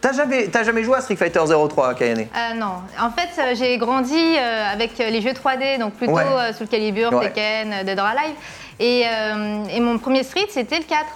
T'as 0.00 0.12
jamais, 0.12 0.50
jamais 0.52 0.82
joué 0.84 0.96
à 0.98 1.00
Street 1.00 1.16
Fighter 1.16 1.40
03, 1.46 1.94
Kayane? 1.94 2.26
Euh, 2.36 2.54
non, 2.56 2.82
en 3.00 3.10
fait, 3.10 3.30
euh, 3.40 3.54
j'ai 3.54 3.78
grandi 3.78 4.14
euh, 4.36 4.72
avec 4.72 4.98
les 4.98 5.22
jeux 5.22 5.30
3D, 5.30 5.78
donc 5.78 5.94
plutôt 5.94 6.12
Ouais. 6.12 6.24
euh, 6.26 6.52
Soul 6.52 6.66
Calibur, 6.66 7.10
Ouais. 7.14 7.28
Tekken, 7.32 7.84
Dead 7.86 7.98
or 7.98 8.04
Alive. 8.06 8.34
Et, 8.80 9.04
euh, 9.06 9.64
et 9.70 9.80
mon 9.80 9.96
premier 9.98 10.22
Street, 10.22 10.46
c'était 10.50 10.76
le 10.76 10.84
4. 10.84 11.06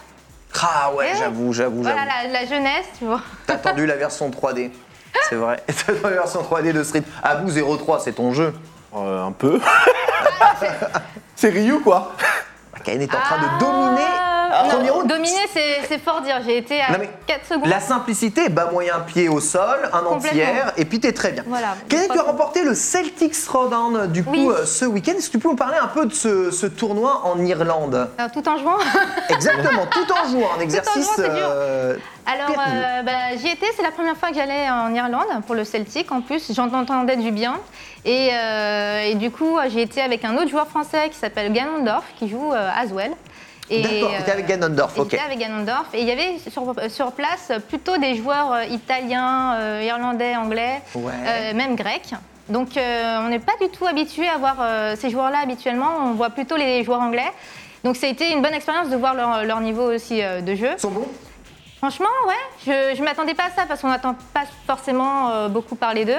Ah 0.61 0.91
ouais, 0.93 1.07
Ouais. 1.07 1.13
j'avoue, 1.19 1.53
j'avoue, 1.53 1.83
Voilà, 1.83 2.05
j'avoue. 2.05 2.33
la, 2.33 2.41
la 2.41 2.47
jeunesse, 2.47 2.87
tu 2.99 3.05
vois. 3.05 3.21
T'as 3.47 3.55
attendu 3.55 3.87
la 3.87 3.97
version 3.97 4.31
3D. 4.31 4.71
C'est 5.29 5.37
vrai. 5.37 5.63
T'as 5.67 5.93
attendu 5.93 6.03
la 6.03 6.11
version 6.23 6.43
3D 6.43 6.73
de 6.73 6.83
Street. 6.83 7.03
Abou 7.23 7.51
03, 7.79 8.01
c'est 8.01 8.13
ton 8.13 8.33
jeu. 8.33 8.53
Euh, 8.97 9.25
un 9.27 9.33
peu. 9.33 9.61
c'est 11.37 11.49
Ryu, 11.51 11.81
quoi. 11.81 12.13
Kayane 12.85 13.03
est 13.03 13.15
en 13.15 13.21
train 13.21 13.39
de 13.39 13.59
dominer. 13.61 14.07
Ah, 14.61 14.69
Premier 14.75 14.91
round. 14.91 15.07
dominer, 15.09 15.37
c'est 15.89 15.99
fort 15.99 16.21
dire. 16.23 16.41
J'ai 16.45 16.59
été 16.59 16.81
à 16.81 16.93
Non, 16.93 16.99
mais 17.01 17.11
4 17.27 17.47
secondes. 17.47 17.67
La 17.69 17.81
simplicité, 17.81 18.49
bas 18.49 18.69
moyen 18.73 19.01
pied 19.07 19.29
au 19.29 19.41
sol, 19.41 19.89
un 19.93 20.05
entière, 20.07 20.73
et 20.77 20.85
puis 20.85 21.01
t'es 21.01 21.13
très 21.13 21.33
bien. 21.33 21.45
Voilà. 21.47 21.77
Kayane, 21.89 22.09
tu 22.13 22.19
as 22.19 22.23
remporté 22.23 22.63
le 22.65 22.75
Celtics 22.75 23.35
Throwdown 23.45 24.07
du 24.09 24.25
coup 24.25 24.31
Oui. 24.33 24.49
euh, 24.51 24.65
ce 24.67 24.85
week-end? 24.85 25.13
Est-ce 25.17 25.27
que 25.29 25.33
tu 25.33 25.39
peux 25.39 25.49
nous 25.49 25.57
parler 25.57 25.77
un 25.81 25.87
peu 25.89 26.07
de 26.07 26.13
ce, 26.15 26.51
ce 26.51 26.67
tournoi 26.67 27.23
en 27.25 27.39
Irlande? 27.45 28.09
Alors, 28.19 28.31
tout 28.33 28.47
en 28.49 28.57
jouant. 28.59 28.77
Exactement, 29.29 29.87
tout 29.87 30.07
en 30.13 30.29
jouant, 30.31 30.49
un 30.57 30.61
exercice. 30.61 31.05
jouant, 31.05 31.13
c'est 31.17 31.29
dur. 31.35 31.49
euh, 31.51 31.97
Alors, 32.27 32.51
euh, 32.59 33.03
bah, 33.03 33.37
j'y 33.37 33.49
étais, 33.49 33.67
c'est 33.77 33.83
la 33.83 33.91
première 33.93 34.17
fois 34.17 34.31
que 34.31 34.35
j'allais 34.35 34.69
en 34.71 34.93
Irlande 34.95 35.27
pour 35.47 35.55
le 35.55 35.65
Celtic. 35.65 36.11
En 36.13 36.21
plus, 36.21 36.53
j'en 36.55 36.73
entendais 36.73 37.17
du 37.17 37.31
bien. 37.31 37.57
Et, 38.05 38.31
euh, 38.33 39.01
et 39.03 39.15
du 39.17 39.31
coup, 39.31 39.59
j'ai 39.69 39.83
été 39.83 40.01
avec 40.01 40.25
un 40.25 40.37
autre 40.37 40.49
joueur 40.49 40.67
français 40.69 41.09
qui 41.11 41.17
s'appelle 41.19 41.53
Ganondorf, 41.53 42.05
qui 42.19 42.29
joue 42.29 42.53
euh, 42.53 42.71
Aswell. 42.77 43.13
D'accord, 43.71 44.11
euh, 44.13 44.33
avec 44.33 44.47
Ganondorf, 44.47 44.97
et 44.97 45.01
ok. 45.01 45.15
Avec 45.25 45.39
Ganondorf. 45.39 45.87
Et 45.95 46.01
il 46.01 46.07
y 46.07 46.11
avait 46.11 46.39
sur, 46.51 46.75
sur 46.89 47.13
place 47.13 47.53
plutôt 47.69 47.97
des 47.99 48.15
joueurs 48.17 48.53
euh, 48.53 48.65
italiens, 48.65 49.55
euh, 49.59 49.83
irlandais, 49.85 50.37
anglais, 50.37 50.81
Ouais. 50.95 51.13
euh, 51.27 51.55
même 51.55 51.77
grecs. 51.77 52.15
Donc, 52.49 52.77
euh, 52.77 53.19
on 53.25 53.29
n'est 53.29 53.39
pas 53.41 53.53
du 53.61 53.69
tout 53.69 53.87
habitué 53.87 54.27
à 54.29 54.39
voir 54.39 54.57
euh, 54.61 54.97
ces 54.99 55.11
joueurs-là 55.11 55.41
habituellement. 55.43 55.91
On 56.05 56.13
voit 56.13 56.31
plutôt 56.31 56.57
les 56.57 56.83
joueurs 56.83 57.01
anglais. 57.03 57.31
Donc 57.85 57.97
ça 57.97 58.07
a 58.07 58.11
été 58.11 58.33
une 58.33 58.41
bonne 58.43 58.55
expérience 58.55 58.89
de 58.89 58.97
voir 58.97 59.15
leur, 59.15 59.45
leur 59.45 59.61
niveau 59.61 59.93
aussi 59.95 60.23
euh, 60.23 60.41
de 60.41 60.55
jeu. 60.55 60.71
Ils 60.77 60.81
sont 60.81 60.91
bons? 60.91 61.07
Franchement, 61.77 62.09
ouais, 62.27 62.65
je 62.67 62.99
ne 62.99 63.05
m'attendais 63.05 63.35
pas 63.35 63.45
à 63.45 63.51
ça 63.51 63.63
parce 63.69 63.81
qu'on 63.83 63.89
n'entend 63.89 64.17
pas 64.35 64.43
forcément 64.67 65.31
euh, 65.31 65.49
beaucoup 65.49 65.77
parler 65.77 66.05
d'eux. 66.05 66.19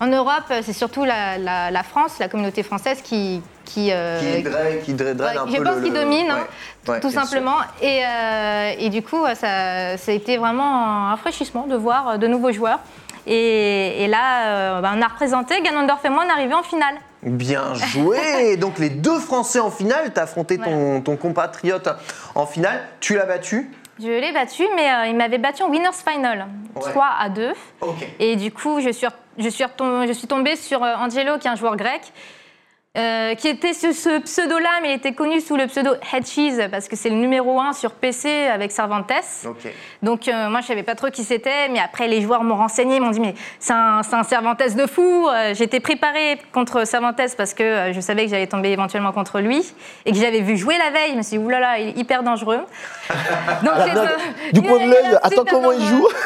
En 0.00 0.06
Europe, 0.06 0.44
euh, 0.50 0.60
c'est 0.64 0.72
surtout 0.72 1.04
la, 1.04 1.36
la- 1.36 1.70
la 1.70 1.82
France, 1.82 2.18
la 2.20 2.28
communauté 2.28 2.62
française 2.62 3.02
qui. 3.02 3.42
Qui, 3.68 3.90
euh, 3.92 4.18
Qui 4.20 4.42
draine, 4.42 4.80
qui 4.82 4.94
draine 4.94 5.20
ouais, 5.20 5.36
un 5.36 5.46
je 5.46 5.56
peu 5.56 5.64
pense 5.64 5.76
le- 5.76 5.90
dominent, 5.90 6.30
hein, 6.30 6.38
Ouais, 6.86 6.94
ouais, 6.94 7.00
tout 7.00 7.10
simplement. 7.10 7.56
Et, 7.82 8.00
euh, 8.04 8.72
et 8.78 8.88
du 8.88 9.02
coup, 9.02 9.24
ça, 9.34 9.96
ça 9.98 10.10
a 10.10 10.14
été 10.14 10.38
vraiment 10.38 10.64
un 10.86 11.10
rafraîchissement 11.10 11.66
de 11.66 11.76
voir 11.76 12.08
euh, 12.08 12.16
de 12.16 12.26
nouveaux 12.26 12.52
joueurs. 12.52 12.80
Et, 13.26 14.04
et 14.04 14.06
là, 14.06 14.46
euh, 14.46 14.80
bah, 14.80 14.92
on 14.96 15.02
a 15.02 15.06
représenté, 15.06 15.60
Ganondorf 15.60 16.02
et 16.04 16.08
moi, 16.08 16.24
on 16.26 16.38
est 16.40 16.54
en 16.54 16.62
finale. 16.62 16.94
Bien 17.22 17.74
joué 17.74 18.56
Donc 18.56 18.78
les 18.78 18.88
deux 18.90 19.18
Français 19.18 19.60
en 19.60 19.70
finale, 19.70 20.12
t'as 20.14 20.22
affronté 20.22 20.56
ton, 20.56 21.00
ton 21.02 21.16
compatriote 21.16 21.88
en 22.34 22.46
finale, 22.46 22.80
tu 23.00 23.16
l'as 23.16 23.26
battu? 23.26 23.70
Je 24.00 24.06
l'ai 24.06 24.32
battu, 24.32 24.62
mais 24.76 25.10
il 25.10 25.16
m'avait 25.16 25.38
battu 25.38 25.62
en 25.64 25.68
Winners 25.70 25.88
Final, 26.08 26.46
Ouais. 26.76 26.90
3 26.92 27.06
à 27.20 27.28
2. 27.28 27.52
Ok. 27.80 28.06
Et 28.20 28.36
du 28.36 28.52
coup, 28.52 28.80
je 28.80 28.90
suis, 28.90 29.08
je 29.38 29.48
suis, 29.48 29.64
je 30.06 30.12
suis 30.12 30.28
tombée 30.28 30.54
sur 30.56 30.80
Angelo, 30.82 31.36
qui 31.38 31.48
est 31.48 31.50
un 31.50 31.56
joueur 31.56 31.76
grec, 31.76 32.00
euh, 32.96 33.34
qui 33.34 33.48
était 33.48 33.74
ce, 33.74 33.92
ce 33.92 34.18
pseudo-là, 34.20 34.70
mais 34.82 34.88
il 34.92 34.94
était 34.96 35.12
connu 35.12 35.40
sous 35.40 35.56
le 35.56 35.66
pseudo 35.66 35.90
Head 36.12 36.26
Cheese, 36.26 36.68
parce 36.70 36.88
que 36.88 36.96
c'est 36.96 37.10
le 37.10 37.16
numéro 37.16 37.60
1 37.60 37.72
sur 37.74 37.92
PC 37.92 38.46
avec 38.46 38.72
Cervantes. 38.72 39.12
Donc 40.02 40.26
euh, 40.26 40.48
moi, 40.48 40.60
je 40.62 40.66
savais 40.66 40.82
pas 40.82 40.94
trop 40.94 41.08
qui 41.10 41.22
c'était, 41.22 41.68
mais 41.70 41.78
après, 41.80 42.08
les 42.08 42.22
joueurs 42.22 42.42
m'ont 42.42 42.56
renseigné, 42.56 42.98
m'ont 42.98 43.10
dit, 43.10 43.20
mais 43.20 43.34
c'est 43.60 43.74
un, 43.74 44.00
un 44.10 44.22
Cervantes 44.24 44.58
de 44.74 44.86
fou. 44.86 45.28
Euh, 45.28 45.54
J'étais 45.54 45.80
préparée 45.80 46.38
contre 46.52 46.84
Cervantes 46.86 47.20
parce 47.36 47.54
que 47.54 47.92
je 47.92 48.00
savais 48.00 48.24
que 48.24 48.30
j'allais 48.30 48.46
tomber 48.46 48.70
éventuellement 48.70 49.12
contre 49.12 49.40
lui, 49.40 49.62
et 50.06 50.10
que 50.12 50.18
j'avais 50.18 50.40
vu 50.40 50.56
jouer 50.56 50.76
la 50.78 50.90
veille. 50.90 51.12
Je 51.12 51.16
me 51.18 51.22
suis 51.22 51.38
dit, 51.38 51.44
oulala, 51.44 51.78
il 51.78 51.88
est 51.90 51.98
hyper 51.98 52.22
dangereux. 52.22 52.60
Donc, 53.62 53.74
Ah, 53.76 53.84
du 54.52 54.60
est- 54.60 54.62
de 54.62 54.90
l'œil, 54.90 55.18
attends 55.22 55.44
comment 55.48 55.72
il 55.72 55.84
joue. 55.84 56.08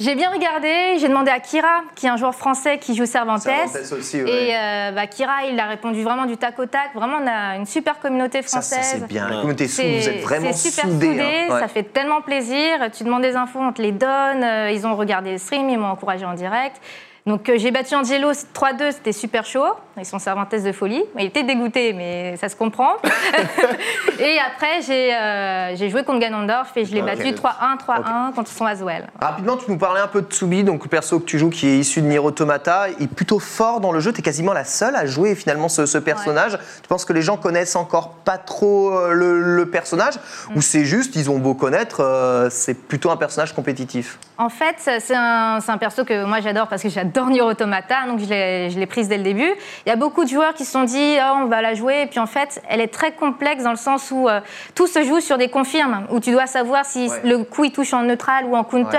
J'ai 0.00 0.16
bien 0.16 0.28
regardé, 0.30 0.98
j'ai 0.98 1.06
demandé 1.06 1.30
à 1.30 1.38
Kira, 1.38 1.82
qui 1.94 2.06
est 2.06 2.08
un 2.08 2.16
joueur 2.16 2.34
français 2.34 2.78
qui 2.78 2.96
joue 2.96 3.06
Cervantes. 3.06 3.42
Cervantes 3.42 3.92
aussi, 3.96 4.20
ouais. 4.24 4.48
Et 4.48 4.92
bah, 4.92 5.06
Kira, 5.06 5.44
il 5.48 5.58
a 5.60 5.66
répondu 5.66 5.93
vraiment 6.02 6.26
du 6.26 6.36
tac 6.36 6.58
au 6.58 6.66
tac. 6.66 6.90
Vraiment, 6.94 7.18
on 7.22 7.26
a 7.26 7.56
une 7.56 7.66
super 7.66 7.98
communauté 8.00 8.42
Ça, 8.42 8.60
ça, 8.60 8.76
française. 8.76 8.98
c'est 9.00 9.06
bien. 9.06 9.28
La 9.28 9.34
communauté 9.36 9.66
vous 9.66 10.08
êtes 10.08 10.22
vraiment 10.22 10.52
super 10.52 10.84
soudés. 10.84 11.06
soudé, 11.12 11.20
hein. 11.48 11.54
Ouais. 11.54 11.60
ça 11.60 11.68
fait 11.68 11.82
tellement 11.84 12.20
plaisir. 12.22 12.90
Tu 12.96 13.04
demandes 13.04 13.22
des 13.22 13.36
infos, 13.36 13.60
on 13.60 13.72
te 13.72 13.80
les 13.82 13.92
donne. 13.92 14.42
Euh, 14.42 14.70
Ils 14.72 14.86
ont 14.86 14.96
regardé 14.96 15.32
le 15.32 15.38
stream, 15.38 15.68
ils 15.70 15.78
m'ont 15.78 15.88
encouragé 15.88 16.24
en 16.24 16.34
direct. 16.34 16.80
Donc 17.26 17.48
euh, 17.48 17.54
j'ai 17.56 17.70
battu 17.70 17.94
Angelo 17.94 18.32
3-2, 18.32 18.92
c'était 18.92 19.12
super 19.12 19.46
chaud. 19.46 19.64
Ils 19.96 20.04
sont 20.04 20.18
Cervantes 20.18 20.54
de 20.54 20.72
folie. 20.72 21.02
Il 21.18 21.24
était 21.24 21.42
dégoûté, 21.42 21.94
mais 21.94 22.36
ça 22.36 22.50
se 22.50 22.56
comprend. 22.56 22.96
et 24.18 24.38
après, 24.40 24.82
j'ai 24.86 25.14
euh, 25.14 25.74
joué 25.88 26.04
contre 26.04 26.18
Ganondorf 26.18 26.76
et 26.76 26.84
je 26.84 26.92
l'ai 26.92 27.00
Ok. 27.00 27.06
battu 27.06 27.28
3-1, 27.32 27.32
3-1 27.78 28.34
contre 28.34 28.50
son 28.50 28.66
Aswell. 28.66 29.06
Rapidement, 29.20 29.56
tu 29.56 29.70
nous 29.70 29.78
parlais 29.78 30.00
un 30.00 30.06
peu 30.06 30.20
de 30.20 30.26
Tsubi, 30.26 30.64
donc 30.64 30.82
le 30.82 30.88
perso 30.90 31.18
que 31.20 31.24
tu 31.24 31.38
joues 31.38 31.48
qui 31.48 31.66
est 31.66 31.78
issu 31.78 32.02
de 32.02 32.06
Nier 32.08 32.18
Automata. 32.18 32.88
Il 32.98 33.04
est 33.04 33.06
plutôt 33.14 33.38
fort 33.38 33.80
dans 33.80 33.92
le 33.92 34.00
jeu. 34.00 34.12
Tu 34.12 34.18
es 34.20 34.22
quasiment 34.22 34.52
la 34.52 34.64
seule 34.64 34.94
à 34.96 35.06
jouer 35.06 35.34
finalement 35.34 35.68
ce, 35.70 35.86
ce 35.86 35.96
personnage. 35.96 36.58
Tu 36.82 36.88
penses 36.88 37.04
que 37.06 37.14
les 37.14 37.22
gens 37.22 37.38
connaissent 37.38 37.76
encore 37.76 38.10
pas 38.10 38.36
trop 38.36 38.98
euh, 38.98 39.12
le, 39.12 39.40
le 39.40 39.70
personnage 39.70 40.14
Mm. 40.50 40.56
Ou 40.56 40.62
c'est 40.62 40.84
juste, 40.84 41.16
ils 41.16 41.30
ont 41.30 41.38
beau 41.38 41.54
connaître, 41.54 42.00
euh, 42.00 42.48
c'est 42.50 42.74
plutôt 42.74 43.10
un 43.10 43.16
personnage 43.16 43.54
compétitif? 43.54 44.18
En 44.36 44.48
fait, 44.48 44.74
c'est 44.78 45.14
un, 45.14 45.60
c'est 45.60 45.70
un 45.70 45.78
perso 45.78 46.04
que 46.04 46.24
moi 46.24 46.40
j'adore 46.40 46.66
parce 46.66 46.82
que 46.82 46.88
j'adore 46.88 47.13
Nier 47.30 47.40
Automata, 47.42 48.06
donc 48.06 48.20
je 48.20 48.78
l'ai 48.78 48.86
prise 48.86 49.08
dès 49.08 49.16
le 49.16 49.22
début. 49.22 49.50
Il 49.86 49.88
y 49.88 49.92
a 49.92 49.96
beaucoup 49.96 50.24
de 50.24 50.28
joueurs 50.28 50.54
qui 50.54 50.64
se 50.64 50.72
sont 50.72 50.84
dit 50.84 51.16
oh, 51.20 51.36
on 51.42 51.46
va 51.46 51.62
la 51.62 51.74
jouer, 51.74 52.02
et 52.02 52.06
puis 52.06 52.18
en 52.18 52.26
fait, 52.26 52.62
elle 52.68 52.80
est 52.80 52.92
très 52.92 53.12
complexe 53.12 53.62
dans 53.64 53.70
le 53.70 53.76
sens 53.76 54.10
où 54.10 54.28
euh, 54.28 54.40
tout 54.74 54.86
se 54.86 55.02
joue 55.04 55.20
sur 55.20 55.38
des 55.38 55.48
confirmes, 55.48 56.06
où 56.10 56.20
tu 56.20 56.32
dois 56.32 56.46
savoir 56.46 56.84
si 56.84 57.08
Ouais. 57.08 57.20
le 57.24 57.38
coup 57.44 57.64
il 57.64 57.72
touche 57.72 57.92
en 57.92 58.02
neutral 58.02 58.44
ou 58.46 58.56
en 58.56 58.64
counter, 58.64 58.98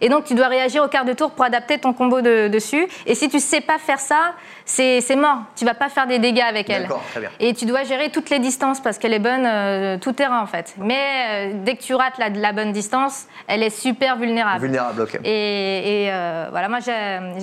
et 0.00 0.08
donc 0.08 0.24
tu 0.24 0.34
dois 0.34 0.48
réagir 0.48 0.82
au 0.84 0.88
quart 0.88 1.04
de 1.04 1.12
tour 1.12 1.30
pour 1.30 1.44
adapter 1.44 1.78
ton 1.78 1.92
combo 1.92 2.20
de- 2.20 2.48
dessus. 2.48 2.86
Et 3.06 3.14
si 3.14 3.28
tu 3.28 3.40
sais 3.40 3.60
pas 3.60 3.78
faire 3.78 4.00
ça, 4.00 4.32
c'est 4.64 5.00
mort. 5.16 5.38
Tu 5.56 5.64
vas 5.64 5.74
pas 5.74 5.88
faire 5.88 6.06
des 6.06 6.18
dégâts 6.18 6.42
avec 6.48 6.68
elle. 6.70 6.88
Très 7.12 7.20
bien. 7.20 7.30
Et 7.40 7.54
tu 7.54 7.66
dois 7.66 7.84
gérer 7.84 8.10
toutes 8.10 8.30
les 8.30 8.38
distances 8.40 8.80
parce 8.80 8.98
qu'elle 8.98 9.12
est 9.12 9.18
bonne 9.20 9.46
euh, 9.46 9.96
tout 9.98 10.12
terrain 10.12 10.40
en 10.40 10.46
fait. 10.46 10.74
Mais 10.78 10.96
euh, 11.28 11.52
dès 11.64 11.76
que 11.76 11.82
tu 11.82 11.94
rates 11.94 12.18
la, 12.18 12.28
la 12.30 12.52
bonne 12.52 12.72
distance, 12.72 13.26
elle 13.46 13.62
est 13.62 13.70
super 13.70 14.16
vulnérable. 14.16 14.60
Vulnérable, 14.62 15.02
ok. 15.02 15.20
Et, 15.24 16.04
et, 16.06 16.10
euh, 16.12 16.46
voilà, 16.50 16.68
moi 16.68 16.78
j'ai- 16.84 17.40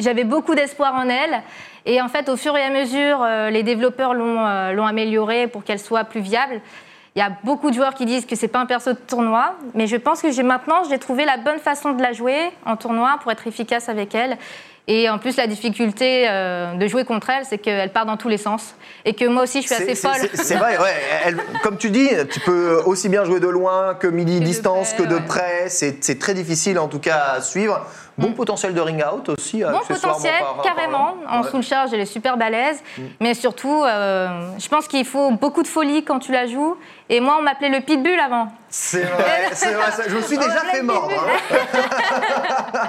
j'avais 0.00 0.24
beaucoup 0.24 0.54
d'espoir 0.54 0.94
en 0.94 1.08
elle. 1.08 1.42
Et 1.86 2.00
en 2.00 2.08
fait, 2.08 2.28
au 2.28 2.36
fur 2.36 2.56
et 2.56 2.62
à 2.62 2.70
mesure, 2.70 3.22
euh, 3.22 3.50
les 3.50 3.62
développeurs 3.62 4.14
l'ont 4.14 4.46
euh, 4.46 4.72
l'ont 4.72 4.86
améliorée 4.86 5.46
pour 5.48 5.64
qu'elle 5.64 5.78
soit 5.78 6.04
plus 6.04 6.20
viable. 6.20 6.60
Il 7.16 7.20
y 7.20 7.22
a 7.22 7.30
beaucoup 7.44 7.70
de 7.70 7.76
joueurs 7.76 7.94
qui 7.94 8.06
disent 8.06 8.26
que 8.26 8.34
c'est 8.34 8.48
pas 8.48 8.58
un 8.58 8.66
perso 8.66 8.92
de 8.92 8.98
tournoi, 8.98 9.54
mais 9.74 9.86
je 9.86 9.96
pense 9.96 10.20
que 10.20 10.32
j'ai 10.32 10.42
maintenant 10.42 10.82
j'ai 10.88 10.98
trouvé 10.98 11.24
la 11.24 11.36
bonne 11.36 11.58
façon 11.60 11.92
de 11.92 12.02
la 12.02 12.12
jouer 12.12 12.50
en 12.66 12.76
tournoi 12.76 13.18
pour 13.22 13.30
être 13.30 13.46
efficace 13.46 13.88
avec 13.88 14.14
elle. 14.14 14.36
Et 14.86 15.08
en 15.08 15.16
plus, 15.18 15.36
la 15.38 15.46
difficulté 15.46 16.26
euh, 16.28 16.74
de 16.74 16.86
jouer 16.88 17.04
contre 17.06 17.30
elle, 17.30 17.46
c'est 17.46 17.56
qu'elle 17.56 17.90
part 17.90 18.04
dans 18.04 18.18
tous 18.18 18.28
les 18.28 18.36
sens. 18.36 18.74
Et 19.06 19.14
que 19.14 19.24
moi 19.24 19.44
aussi, 19.44 19.62
je 19.62 19.66
suis 19.68 19.74
assez 19.74 19.94
folle. 19.94 20.28
c'est- 20.34 20.56
vrai, 20.56 20.76
ouais. 20.76 20.92
Elle- 21.24 21.38
comme 21.62 21.78
tu 21.78 21.88
dis, 21.88 22.10
tu 22.30 22.40
peux 22.40 22.82
aussi 22.84 23.08
bien 23.08 23.24
jouer 23.24 23.40
de 23.40 23.48
loin 23.48 23.94
que 23.94 24.06
midi-distance, 24.06 24.92
que 24.92 25.04
près, 25.04 25.14
de 25.14 25.18
près. 25.20 25.68
C'est 25.70 26.18
très 26.18 26.34
difficile 26.34 26.78
en 26.78 26.88
tout 26.88 26.98
cas 26.98 27.34
à 27.36 27.40
suivre. 27.40 27.80
Bon 28.16 28.30
potentiel 28.32 28.74
de 28.74 28.80
ring 28.80 29.02
out 29.12 29.28
aussi. 29.28 29.62
Bon 29.64 29.80
potentiel, 29.88 30.32
par- 30.40 30.62
carrément. 30.62 31.16
En 31.28 31.42
Ouais. 31.42 31.48
soul 31.50 31.62
charge, 31.62 31.92
elle 31.92 32.00
est 32.00 32.06
super 32.06 32.36
balèze. 32.36 32.80
Mais 33.20 33.34
surtout, 33.34 33.82
euh, 33.84 34.28
je 34.58 34.68
pense 34.68 34.86
qu'il 34.86 35.04
faut 35.04 35.32
beaucoup 35.32 35.62
de 35.62 35.68
folie 35.68 36.04
quand 36.04 36.20
tu 36.20 36.30
la 36.30 36.46
joues. 36.46 36.76
Et 37.08 37.18
moi, 37.20 37.36
on 37.38 37.42
m'appelait 37.42 37.68
le 37.70 37.80
pitbull 37.80 38.18
avant. 38.20 38.48
C'est 38.70 39.02
vrai, 39.02 39.48
c'est 39.52 39.72
vrai. 39.74 39.90
Je 40.08 40.16
me 40.16 40.22
suis 40.22 40.38
déjà 40.38 40.60
fait 40.60 40.82
mordre. 40.82 41.10
hein. 41.12 42.88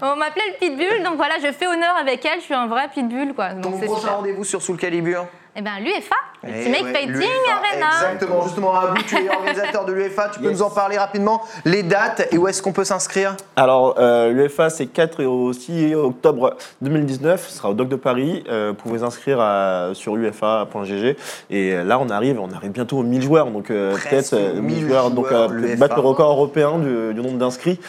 On 0.02 0.16
m'appelait 0.16 0.42
le 0.48 0.58
pitbull. 0.66 1.02
Donc 1.02 1.16
voilà, 1.16 1.34
je 1.42 1.50
fais 1.52 1.66
honneur 1.66 1.96
avec 2.00 2.24
elle. 2.24 2.38
Je 2.40 2.44
suis 2.44 2.54
un 2.54 2.66
vrai 2.66 2.88
pitbull, 2.92 3.34
quoi. 3.34 3.50
Donc 3.54 3.80
Ton 3.80 3.86
prochain 3.86 4.10
rendez-vous 4.12 4.44
sur 4.44 4.62
Soul 4.62 4.76
Calibur? 4.76 5.26
Eh 5.58 5.60
bien, 5.60 5.80
l'UFA, 5.80 6.14
Eh 6.46 6.50
Ultimate 6.58 6.82
ouais, 6.84 6.92
Fighting 6.92 7.10
l'UEFA, 7.14 7.28
Arena. 7.72 7.86
Exactement, 8.12 8.42
justement, 8.44 8.74
Abou, 8.76 9.02
tu 9.08 9.16
es 9.16 9.28
organisateur 9.28 9.84
de 9.86 9.92
l'UEFA, 9.92 10.28
tu 10.32 10.38
peux 10.38 10.44
Yes. 10.50 10.58
nous 10.58 10.62
en 10.62 10.70
parler 10.70 10.96
rapidement, 10.96 11.42
les 11.64 11.82
dates 11.82 12.28
et 12.32 12.38
où 12.38 12.46
est-ce 12.46 12.62
qu'on 12.62 12.70
peut 12.70 12.84
s'inscrire? 12.84 13.34
Alors, 13.56 13.96
euh, 13.98 14.30
l'UEFA, 14.30 14.70
c'est 14.70 14.86
4 14.86 15.20
et 15.20 15.26
au 15.26 15.52
6 15.52 15.96
octobre 15.96 16.56
2019. 16.80 17.44
Ce 17.48 17.56
sera 17.58 17.70
au 17.70 17.74
Doc 17.74 17.88
de 17.88 17.96
Paris. 17.96 18.44
Euh, 18.48 18.68
vous 18.68 18.74
pouvez 18.76 18.98
vous 18.98 19.04
inscrire 19.04 19.40
à- 19.40 19.90
sur 19.94 20.14
ufa.gg. 20.16 21.16
Et 21.50 21.74
là, 21.82 21.98
on 21.98 22.08
arrive, 22.08 22.38
on 22.40 22.52
arrive 22.52 22.70
bientôt 22.70 22.98
aux 22.98 23.02
1000 23.02 23.22
joueurs. 23.22 23.46
Donc, 23.50 23.72
euh, 23.72 23.96
peut-être 24.08 24.34
euh, 24.34 24.54
1000 24.60 24.62
1000 24.62 24.86
joueurs. 24.86 25.10
Donc, 25.10 25.26
joueurs, 25.28 25.50
euh, 25.50 25.54
l'UEFA. 25.54 25.76
battre 25.76 25.96
le 25.96 26.02
record 26.02 26.30
européen 26.30 26.78
du, 26.78 27.14
du 27.14 27.20
nombre 27.20 27.38
d'inscrits 27.38 27.80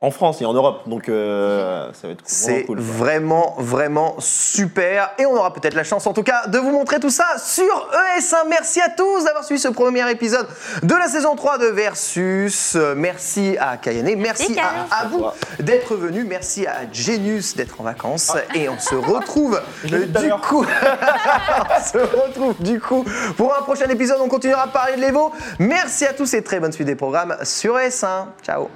en 0.00 0.12
France 0.12 0.40
et 0.40 0.44
en 0.44 0.52
Europe. 0.52 0.88
Donc, 0.88 1.08
euh, 1.08 1.90
ça 1.92 2.06
va 2.06 2.12
être 2.12 2.22
C'est 2.24 2.50
vraiment 2.50 2.66
cool. 2.66 2.76
quoi. 2.76 2.86
vraiment, 2.86 3.54
vraiment 3.58 4.14
super. 4.20 5.10
Et 5.18 5.26
on 5.26 5.34
aura 5.34 5.52
peut-être 5.52 5.74
la 5.74 5.82
chance, 5.82 6.06
en 6.06 6.12
tout 6.12 6.22
cas, 6.22 6.46
de 6.46 6.56
vous 6.58 6.70
montrer 6.70 7.00
tout 7.00 7.10
ça 7.10 7.26
sur 7.38 7.90
ES1. 8.16 8.48
Merci 8.48 8.80
à 8.80 8.90
tous 8.90 9.24
d'avoir 9.24 9.42
suivi 9.42 9.60
ce 9.60 9.68
premier 9.68 10.08
épisode 10.08 10.46
de 10.84 10.94
la 10.94 11.08
saison 11.08 11.34
3 11.34 11.58
de 11.58 11.66
Versus. 11.66 12.76
Merci 12.96 13.56
à 13.58 13.76
Kayane, 13.76 14.14
merci 14.16 14.56
à 14.58 15.00
Abou 15.02 15.24
d'être 15.58 15.96
venu, 15.96 16.24
merci 16.24 16.66
à 16.66 16.90
Genius 16.92 17.56
d'être 17.56 17.80
en 17.80 17.84
vacances. 17.84 18.30
Et 18.54 18.68
on 18.68 18.78
se 18.78 18.94
retrouve 18.94 19.60
euh, 19.92 20.06
du 20.06 20.30
coup. 20.30 20.64
on 21.70 21.82
se 21.82 21.98
retrouve 21.98 22.54
du 22.60 22.80
coup 22.80 23.04
pour 23.36 23.52
un 23.52 23.62
prochain 23.62 23.88
épisode. 23.88 24.18
On 24.20 24.28
continuera 24.28 24.62
à 24.62 24.68
parler 24.68 24.94
de 24.94 25.00
l'Evo. 25.00 25.32
Merci 25.58 26.06
à 26.06 26.12
tous 26.12 26.34
et 26.34 26.42
très 26.44 26.60
bonne 26.60 26.72
suite 26.72 26.86
des 26.86 26.94
programmes 26.94 27.36
sur 27.42 27.76
ES1. 27.76 28.26
Ciao. 28.44 28.68